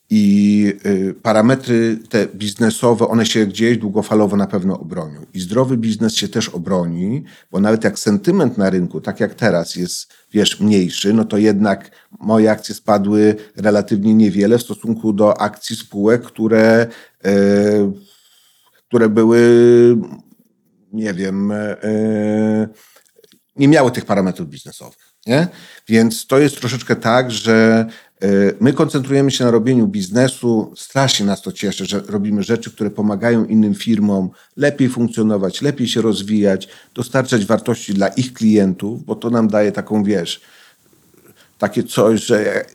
[0.10, 5.26] i y, parametry te biznesowe, one się gdzieś długofalowo na pewno obronią.
[5.34, 9.76] I zdrowy biznes się też obroni, bo nawet jak sentyment na rynku, tak jak teraz,
[9.76, 15.76] jest, wiesz, mniejszy, no to jednak moje akcje spadły relatywnie niewiele w stosunku do akcji
[15.76, 16.88] spółek, które,
[17.26, 17.92] e,
[18.88, 19.40] które były,
[20.94, 22.68] nie wiem, e,
[23.56, 25.09] nie miały tych parametrów biznesowych.
[25.28, 25.48] Nie?
[25.88, 27.86] Więc to jest troszeczkę tak, że
[28.22, 28.28] e,
[28.60, 30.74] my koncentrujemy się na robieniu biznesu.
[30.78, 36.02] Strasznie nas to cieszy, że robimy rzeczy, które pomagają innym firmom lepiej funkcjonować, lepiej się
[36.02, 40.42] rozwijać, dostarczać wartości dla ich klientów, bo to nam daje taką, wiesz,
[41.58, 42.66] takie coś, że, e,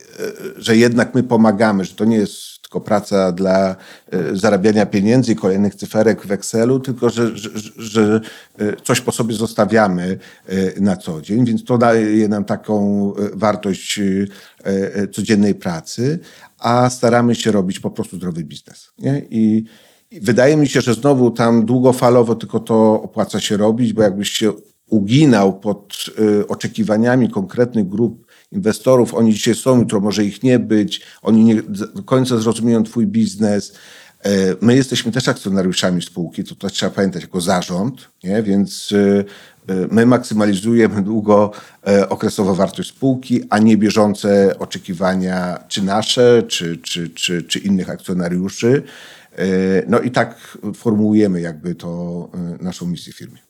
[0.57, 3.75] że jednak my pomagamy, że to nie jest praca dla
[4.11, 8.21] e, zarabiania pieniędzy i kolejnych cyferek w Excelu, tylko że, że, że
[8.59, 10.17] e, coś po sobie zostawiamy
[10.47, 13.99] e, na co dzień, więc to daje nam taką wartość
[15.11, 16.19] codziennej pracy,
[16.59, 18.89] a staramy się robić po prostu zdrowy biznes.
[18.99, 19.25] Nie?
[19.29, 19.65] I
[20.21, 24.53] wydaje mi się, że znowu tam długofalowo tylko to opłaca się robić, bo jakbyś się
[24.89, 26.05] uginał pod
[26.47, 28.24] oczekiwaniami konkretnych grup
[28.55, 31.61] inwestorów, oni dzisiaj są, jutro może ich nie być, oni nie
[31.95, 33.73] do końca zrozumieją twój biznes.
[34.25, 38.43] E, my jesteśmy też akcjonariuszami spółki, to też trzeba pamiętać jako zarząd, nie?
[38.43, 39.23] więc e,
[39.73, 41.51] e, my maksymalizujemy długo
[42.09, 48.83] okresowo wartość spółki, a nie bieżące oczekiwania czy nasze, czy, czy, czy, czy innych akcjonariuszy.
[49.87, 52.29] No i tak formułujemy jakby to
[52.61, 53.44] naszą misję firmy.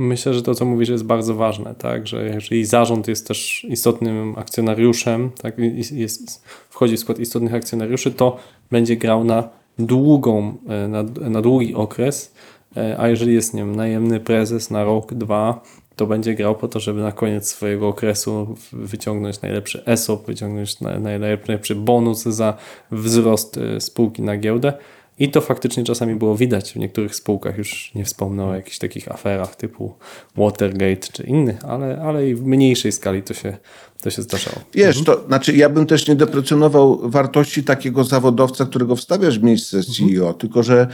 [0.00, 2.06] Myślę, że to, co mówisz, jest bardzo ważne, tak?
[2.06, 5.54] że jeżeli zarząd jest też istotnym akcjonariuszem, tak?
[5.92, 8.36] jest, wchodzi w skład istotnych akcjonariuszy, to
[8.70, 9.48] będzie grał na
[9.78, 12.34] długą, e, na, na długi okres,
[12.76, 15.62] e, a jeżeli jest nie wiem, najemny prezes na rok, dwa,
[15.96, 20.80] to będzie grał po to, żeby na koniec swojego okresu wyciągnąć najlepszy ESOP, wyciągnąć
[21.10, 22.56] najlepszy bonus za
[22.90, 24.72] wzrost e, spółki na giełdę.
[25.20, 29.12] I to faktycznie czasami było widać w niektórych spółkach, już nie wspomnę o jakichś takich
[29.12, 29.94] aferach typu
[30.36, 33.56] Watergate czy innych, ale, ale i w mniejszej skali to się,
[34.02, 34.56] to się zdarzało.
[34.74, 35.18] Wiesz, mhm.
[35.18, 40.26] to znaczy ja bym też nie deprecjonował wartości takiego zawodowca, którego wstawiasz w miejsce CEO,
[40.26, 40.34] mhm.
[40.34, 40.88] tylko że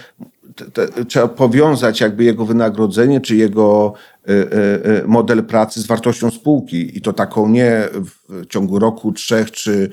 [0.57, 3.92] te, trzeba powiązać jakby jego wynagrodzenie czy jego
[4.28, 9.50] y, y, model pracy z wartością spółki i to taką nie w ciągu roku, trzech
[9.50, 9.90] czy,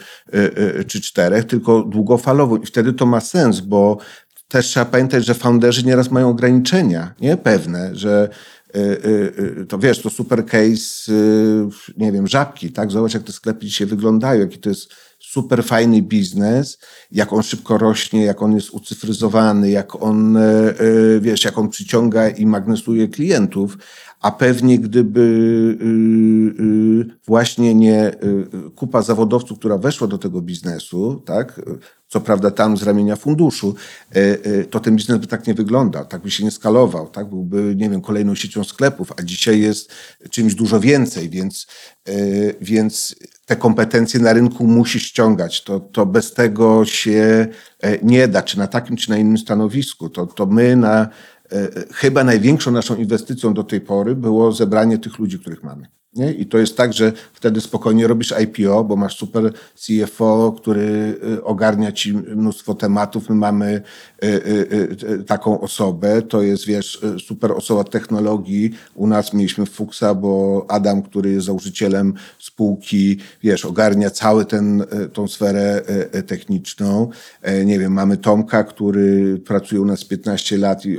[0.87, 3.97] czy czterech, tylko długofalową i wtedy to ma sens, bo
[4.47, 7.37] też trzeba pamiętać, że founderzy nieraz mają ograniczenia, nie?
[7.37, 8.29] Pewne, że
[9.69, 11.11] to wiesz, to super case,
[11.97, 12.91] nie wiem, żabki, tak?
[12.91, 14.93] Zobacz, jak te sklepy dzisiaj wyglądają, jaki to jest
[15.33, 16.77] super fajny biznes,
[17.11, 20.37] jak on szybko rośnie, jak on jest ucyfryzowany, jak on,
[21.19, 23.77] wiesz, jak on przyciąga i magnesuje klientów,
[24.23, 25.77] a pewnie gdyby
[27.25, 28.11] właśnie nie
[28.75, 31.61] kupa zawodowców, która weszła do tego biznesu, tak,
[32.13, 33.75] co prawda tam z ramienia funduszu,
[34.15, 37.29] e, e, to ten biznes by tak nie wyglądał, tak by się nie skalował, tak
[37.29, 39.91] byłby, nie wiem, kolejną siecią sklepów, a dzisiaj jest
[40.29, 41.67] czymś dużo więcej, więc,
[42.07, 42.13] e,
[42.61, 43.15] więc
[43.45, 45.63] te kompetencje na rynku musi ściągać.
[45.63, 47.47] To, to bez tego się
[48.03, 50.09] nie da, czy na takim, czy na innym stanowisku.
[50.09, 51.09] To, to my na,
[51.93, 55.87] chyba największą naszą inwestycją do tej pory było zebranie tych ludzi, których mamy.
[56.15, 56.31] Nie?
[56.31, 61.43] I to jest tak, że wtedy spokojnie robisz IPO, bo masz super CFO, który y,
[61.43, 63.29] ogarnia ci mnóstwo tematów.
[63.29, 63.81] My mamy
[65.27, 68.71] taką osobę, to jest, wiesz, super osoba technologii.
[68.95, 74.83] U nas mieliśmy Fuchsa, bo Adam, który jest założycielem spółki, wiesz, ogarnia całą ten,
[75.13, 75.81] tą sferę
[76.27, 77.09] techniczną.
[77.41, 80.97] E, nie wiem, mamy Tomka, który pracuje u nas 15 lat i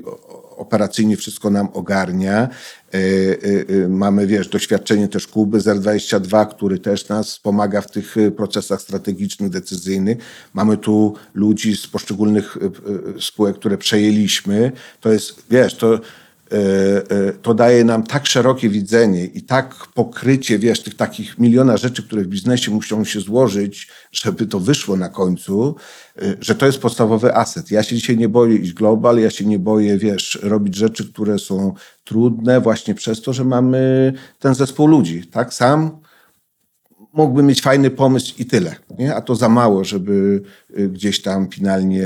[0.57, 2.49] operacyjnie wszystko nam ogarnia.
[2.95, 7.91] E, e, e, mamy, wiesz, doświadczenie też Kuby z R22, który też nas pomaga w
[7.91, 10.19] tych procesach strategicznych, decyzyjnych.
[10.55, 12.59] Mamy tu ludzi z poszczególnych
[13.21, 14.73] spółek, które przejęliśmy.
[15.01, 16.01] To jest, wiesz, to
[17.43, 22.23] to daje nam tak szerokie widzenie i tak pokrycie, wiesz, tych takich miliona rzeczy, które
[22.23, 25.77] w biznesie muszą się złożyć, żeby to wyszło na końcu,
[26.41, 27.71] że to jest podstawowy aset.
[27.71, 31.39] Ja się dzisiaj nie boję iść global, ja się nie boję, wiesz, robić rzeczy, które
[31.39, 31.75] są
[32.05, 35.55] trudne właśnie przez to, że mamy ten zespół ludzi, tak?
[35.55, 36.04] Sam
[37.15, 39.15] mógłbym mieć fajny pomysł i tyle, nie?
[39.15, 40.43] a to za mało, żeby
[40.79, 42.03] y, gdzieś tam finalnie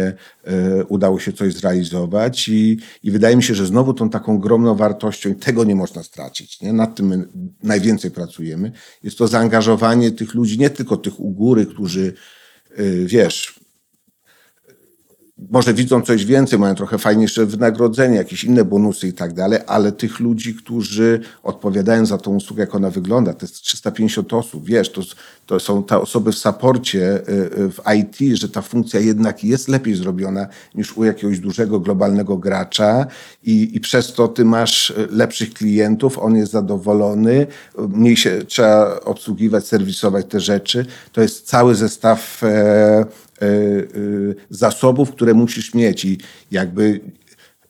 [0.80, 4.74] y, udało się coś zrealizować I, i wydaje mi się, że znowu tą taką ogromną
[4.74, 6.72] wartością i tego nie można stracić, nie?
[6.72, 7.28] nad tym
[7.62, 12.12] najwięcej pracujemy, jest to zaangażowanie tych ludzi, nie tylko tych u góry, którzy
[12.78, 13.57] y, wiesz,
[15.50, 19.92] może widzą coś więcej, mają trochę fajniejsze wynagrodzenie, jakieś inne bonusy i tak dalej, ale
[19.92, 24.92] tych ludzi, którzy odpowiadają za tą usługę, jak ona wygląda, to jest 350 osób, wiesz,
[24.92, 25.02] to,
[25.46, 29.68] to są te osoby w saporcie, y, y, w IT, że ta funkcja jednak jest
[29.68, 33.06] lepiej zrobiona niż u jakiegoś dużego globalnego gracza
[33.42, 37.46] i, i przez to ty masz y, lepszych klientów, on jest zadowolony,
[37.88, 40.86] mniej się trzeba obsługiwać, serwisować te rzeczy.
[41.12, 43.27] To jest cały zestaw e,
[44.50, 46.18] zasobów, które musisz mieć i
[46.50, 47.00] jakby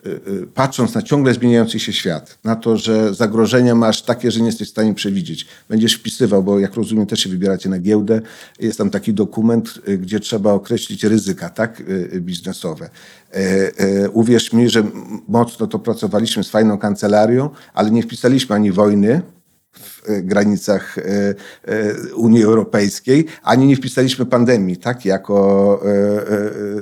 [0.07, 0.11] e,
[0.55, 4.69] patrząc na ciągle zmieniający się świat, na to, że zagrożenia masz takie, że nie jesteś
[4.69, 5.47] w stanie przewidzieć.
[5.69, 8.21] Będziesz wpisywał, bo jak rozumiem, też się wybieracie na giełdę.
[8.61, 11.83] Jest tam taki dokument, gdzie trzeba określić ryzyka, tak,
[12.21, 12.91] biznesowe.
[14.13, 14.83] Uwierz mi, że
[15.29, 19.23] mocno to pracowaliśmy z fajną kancelarią, ale nie wpisaliśmy ani wojny,
[19.79, 25.39] w e, granicach e, e, Unii Europejskiej, ani nie wpisaliśmy pandemii, tak, jako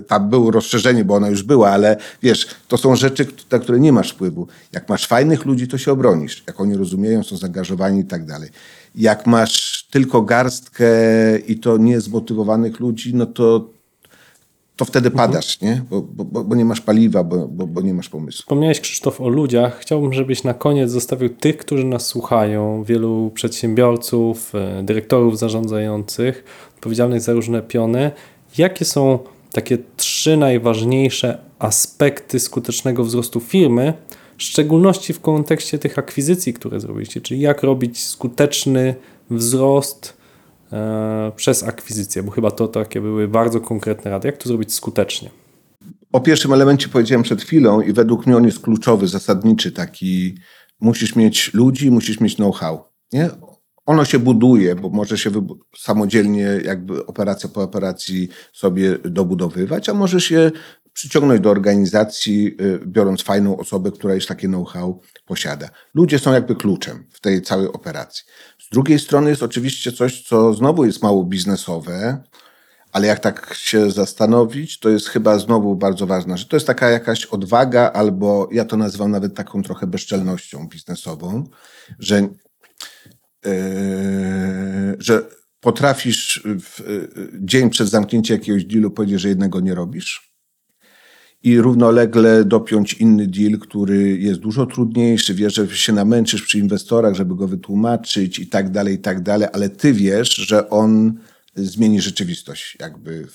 [0.08, 3.92] tam było rozszerzenie, bo ona już była, ale wiesz, to są rzeczy, na które nie
[3.92, 4.46] masz wpływu.
[4.72, 6.44] Jak masz fajnych ludzi, to się obronisz.
[6.46, 8.50] Jak oni rozumieją, są zaangażowani i tak dalej.
[8.94, 10.86] Jak masz tylko garstkę
[11.46, 13.75] i to niezmotywowanych ludzi, no to
[14.76, 15.28] to wtedy mhm.
[15.28, 15.82] padasz, nie?
[15.90, 18.42] Bo, bo, bo nie masz paliwa, bo, bo, bo nie masz pomysłu.
[18.42, 19.78] Wspomniałeś, Krzysztof, o ludziach.
[19.78, 26.44] Chciałbym, żebyś na koniec zostawił tych, którzy nas słuchają, wielu przedsiębiorców, e, dyrektorów zarządzających,
[26.76, 28.10] odpowiedzialnych za różne piony.
[28.58, 29.18] Jakie są
[29.52, 33.92] takie trzy najważniejsze aspekty skutecznego wzrostu firmy,
[34.38, 38.94] w szczególności w kontekście tych akwizycji, które zrobiliście, czyli jak robić skuteczny
[39.30, 40.15] wzrost
[41.36, 44.28] przez akwizycję, bo chyba to takie były bardzo konkretne rady.
[44.28, 45.30] Jak to zrobić skutecznie?
[46.12, 50.34] O pierwszym elemencie powiedziałem przed chwilą i według mnie on jest kluczowy, zasadniczy taki.
[50.80, 52.84] Musisz mieć ludzi, musisz mieć know-how.
[53.12, 53.30] Nie?
[53.86, 55.30] Ono się buduje, bo może się
[55.76, 60.50] samodzielnie jakby operacja po operacji sobie dobudowywać, a może się
[60.96, 65.68] przyciągnąć do organizacji, y, biorąc fajną osobę, która już takie know-how posiada.
[65.94, 68.24] Ludzie są jakby kluczem w tej całej operacji.
[68.58, 72.22] Z drugiej strony jest oczywiście coś, co znowu jest mało biznesowe,
[72.92, 76.90] ale jak tak się zastanowić, to jest chyba znowu bardzo ważne, że to jest taka
[76.90, 81.44] jakaś odwaga, albo ja to nazywam nawet taką trochę bezczelnością biznesową,
[81.98, 83.50] że, yy,
[84.98, 85.22] że
[85.60, 90.25] potrafisz w, yy, dzień przed zamknięciem jakiegoś dealu powiedzieć, że jednego nie robisz
[91.46, 97.14] i równolegle dopiąć inny deal, który jest dużo trudniejszy, wiesz, że się namęczysz przy inwestorach,
[97.14, 101.18] żeby go wytłumaczyć i tak dalej, i tak dalej, ale ty wiesz, że on
[101.56, 103.26] zmieni rzeczywistość, jakby,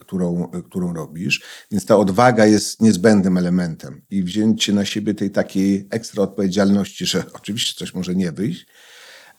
[0.00, 1.42] którą, którą robisz.
[1.70, 7.24] Więc ta odwaga jest niezbędnym elementem i wzięcie na siebie tej takiej ekstra odpowiedzialności, że
[7.32, 8.66] oczywiście coś może nie wyjść,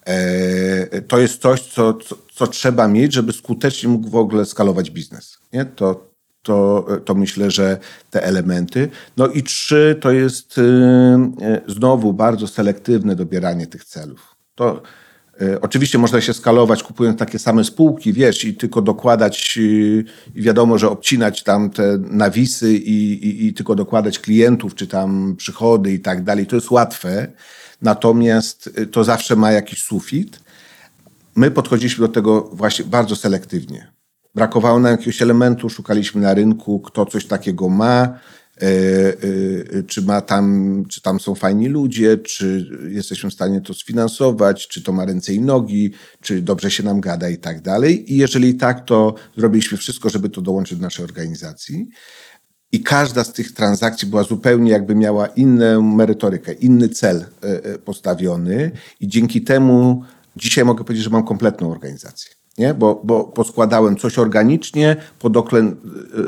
[0.05, 4.91] e, to jest coś, co, co, co trzeba mieć, żeby skutecznie mógł w ogóle skalować
[4.91, 5.37] biznes.
[5.53, 5.65] Nie?
[5.65, 6.08] To,
[6.43, 7.77] to, to myślę, że
[8.09, 8.89] te elementy.
[9.17, 14.35] No i trzy to jest y, y, znowu bardzo selektywne dobieranie tych celów.
[14.55, 14.81] To
[15.41, 20.77] y, oczywiście można się skalować kupując takie same spółki, wiesz, i tylko dokładać i wiadomo,
[20.77, 25.99] że obcinać tam te nawisy i, i, i tylko dokładać klientów, czy tam przychody i
[25.99, 26.47] tak dalej.
[26.47, 27.27] To jest łatwe.
[27.81, 30.39] Natomiast to zawsze ma jakiś sufit.
[31.35, 33.98] My podchodziliśmy do tego właśnie bardzo selektywnie
[34.35, 38.19] brakowało nam jakiegoś elementu, szukaliśmy na rynku, kto coś takiego ma.
[39.87, 44.83] czy ma tam, czy tam są fajni ludzie, czy jesteśmy w stanie to sfinansować, czy
[44.83, 48.13] to ma ręce i nogi, czy dobrze się nam gada i tak dalej.
[48.13, 51.89] I jeżeli tak, to zrobiliśmy wszystko, żeby to dołączyć do naszej organizacji.
[52.71, 57.25] I każda z tych transakcji była zupełnie jakby miała inną merytorykę, inny cel
[57.85, 60.03] postawiony, i dzięki temu
[60.35, 62.73] dzisiaj mogę powiedzieć, że mam kompletną organizację nie?
[62.73, 65.73] Bo, bo poskładałem coś organicznie, podokle, e,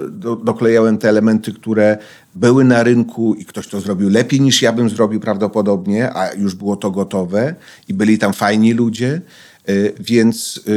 [0.10, 1.98] do, doklejałem te elementy, które
[2.36, 6.56] były na rynku i ktoś to zrobił lepiej niż ja bym zrobił prawdopodobnie, a już
[6.56, 7.56] było to gotowe
[7.88, 9.22] i byli tam fajni ludzie,
[9.66, 10.72] e, więc e,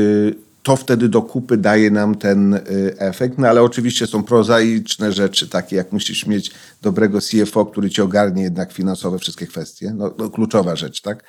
[0.62, 2.60] to wtedy do kupy daje nam ten
[2.98, 6.50] efekt, no ale oczywiście są prozaiczne rzeczy, takie jak musisz mieć
[6.82, 11.24] dobrego CFO, który ci ogarnie jednak finansowe wszystkie kwestie, no, no kluczowa rzecz, tak?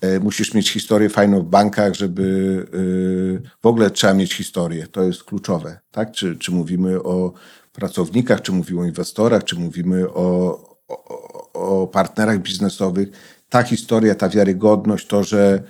[0.00, 4.86] E, musisz mieć historię fajną w bankach, żeby e, w ogóle trzeba mieć historię.
[4.86, 6.12] To jest kluczowe, tak?
[6.12, 7.32] Czy, czy mówimy o
[7.72, 13.08] pracownikach, czy mówimy o inwestorach, czy mówimy o, o, o partnerach biznesowych.
[13.48, 15.62] Ta historia, ta wiarygodność, to, że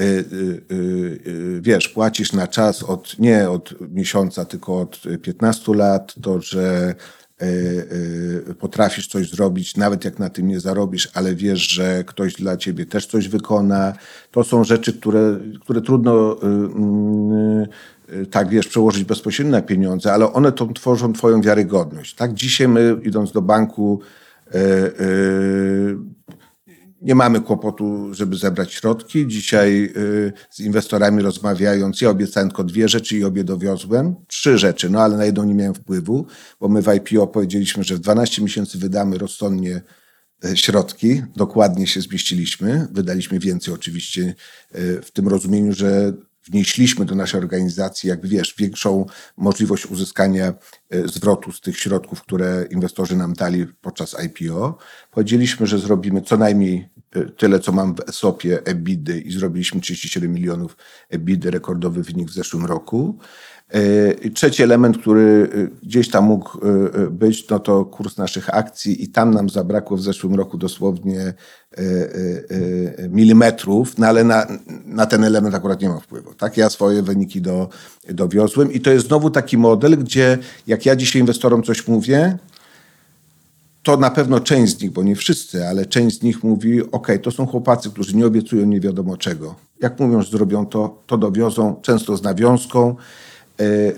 [0.00, 0.04] e,
[1.60, 6.94] wiesz, płacisz na czas od, nie od miesiąca, tylko od 15 lat, to, że
[8.58, 12.86] potrafisz coś zrobić, nawet jak na tym nie zarobisz, ale wiesz, że ktoś dla ciebie
[12.86, 13.92] też coś wykona.
[14.30, 17.66] To są rzeczy, które, które trudno y, mm,
[18.12, 22.14] y, tak wiesz, przełożyć bezpośrednio na pieniądze, ale one to tworzą twoją wiarygodność.
[22.14, 24.00] Tak dzisiaj my idąc do banku
[24.46, 24.60] e,
[27.02, 29.26] nie mamy kłopotu, żeby zebrać środki.
[29.26, 34.14] Dzisiaj y, z inwestorami rozmawiając, ja obiecałem tylko dwie rzeczy i obie dowiozłem.
[34.26, 36.26] Trzy rzeczy, no ale na jedną nie miałem wpływu,
[36.60, 39.82] bo my w IPO powiedzieliśmy, że w 12 miesięcy wydamy rozsądnie
[40.44, 41.22] y, środki.
[41.36, 42.88] Dokładnie się zmieściliśmy.
[42.92, 44.34] Wydaliśmy więcej oczywiście
[44.74, 46.12] y, w tym rozumieniu, że
[46.50, 50.54] wnieśliśmy do naszej organizacji, jakby wiesz, większą możliwość uzyskania
[50.90, 54.78] e, zwrotu z tych środków, które inwestorzy nam dali podczas IPO.
[55.10, 60.32] Powiedzieliśmy, że zrobimy co najmniej e, tyle, co mam w ESOP-ie EBIDy i zrobiliśmy 37
[60.32, 60.76] milionów
[61.10, 63.18] EBIDy, rekordowy wynik w zeszłym roku.
[63.70, 65.48] E, trzeci element, który
[65.82, 66.58] gdzieś tam mógł
[67.10, 71.34] być, no to kurs naszych akcji i tam nam zabrakło w zeszłym roku dosłownie
[71.78, 74.46] E, e, e, milimetrów, no ale na,
[74.84, 76.34] na ten element akurat nie mam wpływu.
[76.34, 77.68] Tak, ja swoje wyniki do,
[78.08, 82.38] dowiozłem i to jest znowu taki model, gdzie jak ja dzisiaj inwestorom coś mówię,
[83.82, 87.08] to na pewno część z nich, bo nie wszyscy, ale część z nich mówi, ok,
[87.22, 89.54] to są chłopacy, którzy nie obiecują nie wiadomo czego.
[89.80, 92.96] Jak mówią, że zrobią to, to dowiozą, często z nawiązką.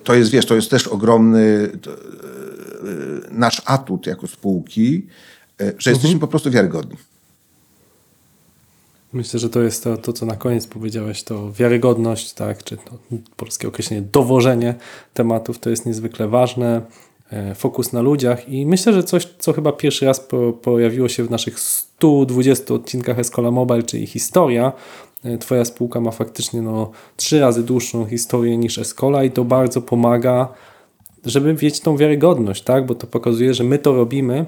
[0.05, 1.71] To jest, wiesz, to jest też ogromny
[3.31, 5.07] nasz atut jako spółki,
[5.59, 6.19] że jesteśmy mhm.
[6.19, 6.97] po prostu wiarygodni.
[9.13, 12.99] Myślę, że to jest to, to, co na koniec powiedziałeś, to wiarygodność, tak, czy to
[13.37, 14.75] polskie określenie dowożenie
[15.15, 16.83] tematów, to jest niezwykle ważne.
[17.31, 21.25] E, fokus na ludziach i myślę, że coś, co chyba pierwszy raz po, pojawiło się
[21.25, 24.73] w naszych 120 odcinkach Escola Mobile, czyli historia.
[25.25, 29.83] E, twoja spółka ma faktycznie no, trzy razy dłuższą historię niż Escola i to bardzo
[29.83, 30.49] pomaga,
[31.25, 32.87] żeby mieć tą wiarygodność, tak?
[32.87, 34.47] bo to pokazuje, że my to robimy.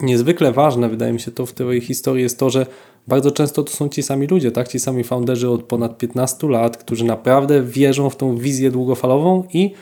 [0.00, 2.66] Niezwykle ważne, wydaje mi się, to w tej historii jest to, że
[3.08, 4.68] bardzo często to są ci sami ludzie, tak?
[4.68, 9.74] Ci sami founderzy od ponad 15 lat, którzy naprawdę wierzą w tą wizję długofalową i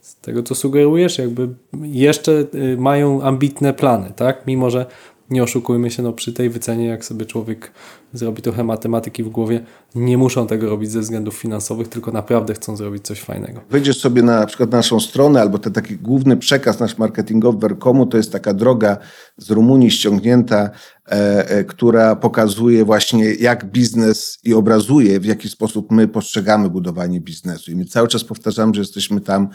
[0.00, 1.48] z tego co sugerujesz, jakby
[1.82, 4.46] jeszcze y, mają ambitne plany, tak?
[4.46, 4.86] Mimo, że
[5.30, 7.72] nie oszukujmy się, no przy tej wycenie, jak sobie człowiek
[8.12, 9.60] zrobi trochę matematyki w głowie,
[9.94, 13.60] nie muszą tego robić ze względów finansowych, tylko naprawdę chcą zrobić coś fajnego.
[13.70, 18.06] Wejdziesz sobie na, na przykład naszą stronę, albo ten taki główny przekaz nasz marketingowy Werkomu,
[18.06, 18.96] to jest taka droga
[19.36, 20.70] z Rumunii ściągnięta,
[21.08, 27.20] e, e, która pokazuje właśnie jak biznes i obrazuje, w jaki sposób my postrzegamy budowanie
[27.20, 27.70] biznesu.
[27.70, 29.48] I my cały czas powtarzamy, że jesteśmy tam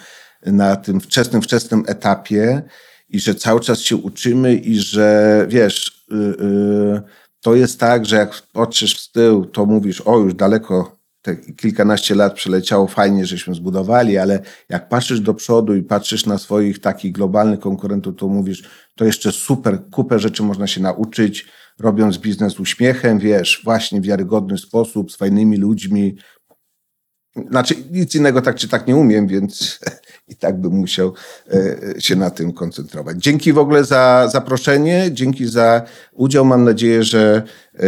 [0.45, 2.63] na tym wczesnym, wczesnym etapie,
[3.15, 7.01] i że cały czas się uczymy i że wiesz, yy,
[7.41, 12.15] to jest tak, że jak patrzysz w tył, to mówisz, o już daleko, te kilkanaście
[12.15, 14.39] lat przeleciało, fajnie, żeśmy zbudowali, ale
[14.69, 18.63] jak patrzysz do przodu i patrzysz na swoich takich globalnych konkurentów, to mówisz,
[18.95, 21.45] to jeszcze super, kupę rzeczy można się nauczyć,
[21.79, 26.17] robiąc biznes uśmiechem, wiesz, właśnie w wiarygodny sposób, z fajnymi ludźmi,
[27.49, 29.79] znaczy, nic innego tak czy tak nie umiem, więc
[30.27, 31.13] i tak bym musiał
[31.53, 33.17] e, się na tym koncentrować.
[33.17, 35.81] Dzięki w ogóle za zaproszenie, dzięki za
[36.13, 36.45] udział.
[36.45, 37.83] Mam nadzieję, że e, e,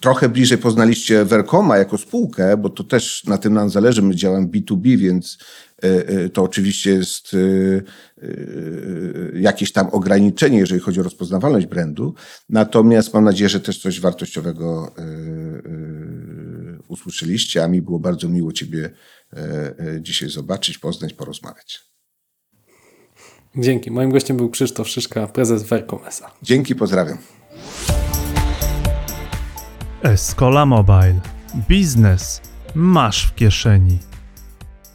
[0.00, 4.02] trochę bliżej poznaliście Werkoma jako spółkę, bo to też na tym nam zależy.
[4.02, 5.38] My działamy B2B, więc
[6.32, 7.36] to oczywiście jest
[9.34, 12.14] jakieś tam ograniczenie, jeżeli chodzi o rozpoznawalność brandu.
[12.48, 14.94] Natomiast mam nadzieję, że też coś wartościowego
[16.88, 18.90] usłyszeliście, a mi było bardzo miło Ciebie
[20.00, 21.80] dzisiaj zobaczyć, poznać, porozmawiać.
[23.56, 23.90] Dzięki.
[23.90, 26.30] Moim gościem był Krzysztof Szyszka, prezes Vercom SA.
[26.42, 27.18] Dzięki, pozdrawiam.
[30.02, 31.20] Escola Mobile.
[31.68, 32.40] Biznes
[32.74, 33.98] masz w kieszeni.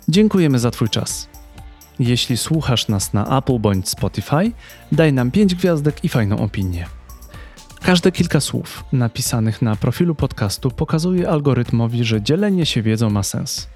[0.08, 1.30] Dziękujemy za Twój czas.
[2.00, 4.52] Jeśli słuchasz nas na Apple bądź Spotify,
[4.92, 6.88] daj nam 5 gwiazdek i fajną opinię.
[7.82, 13.68] Każde kilka słów napisanych na profilu podcastu pokazuje algorytmowi, że dzielenie się wiedzą ma sens.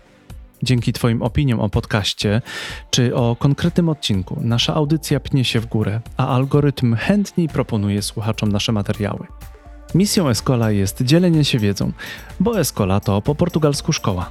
[0.64, 2.42] Dzięki Twoim opiniom o podcaście
[2.92, 8.52] czy o konkretnym odcinku, nasza audycja pnie się w górę, a algorytm chętniej proponuje słuchaczom
[8.52, 9.28] nasze materiały.
[9.96, 11.92] Misją Escola jest dzielenie się wiedzą,
[12.40, 14.30] bo Escola to po portugalsku szkoła.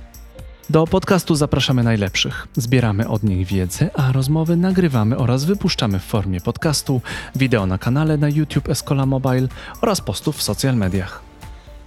[0.70, 2.48] Do podcastu zapraszamy najlepszych.
[2.54, 7.00] Zbieramy od nich wiedzę, a rozmowy nagrywamy oraz wypuszczamy w formie podcastu,
[7.36, 9.48] wideo na kanale na YouTube Escola Mobile
[9.80, 11.22] oraz postów w social mediach.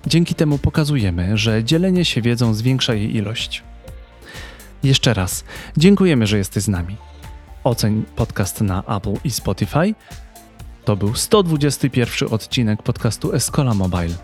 [0.07, 3.63] Dzięki temu pokazujemy, że dzielenie się wiedzą zwiększa jej ilość.
[4.85, 5.43] Jeszcze raz,
[5.77, 6.97] dziękujemy, że jesteś z nami.
[7.63, 9.93] Oceń podcast na Apple i Spotify.
[10.83, 14.15] To był 121 odcinek podcastu Escola Mobile.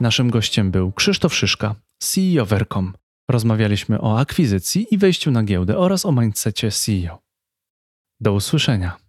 [0.00, 2.94] Naszym gościem był Krzysztof Szyszka, CEO Vercom.
[3.30, 7.18] Rozmawialiśmy o akwizycji i wejściu na giełdę oraz o mindsetie CEO.
[8.20, 9.05] Do usłyszenia.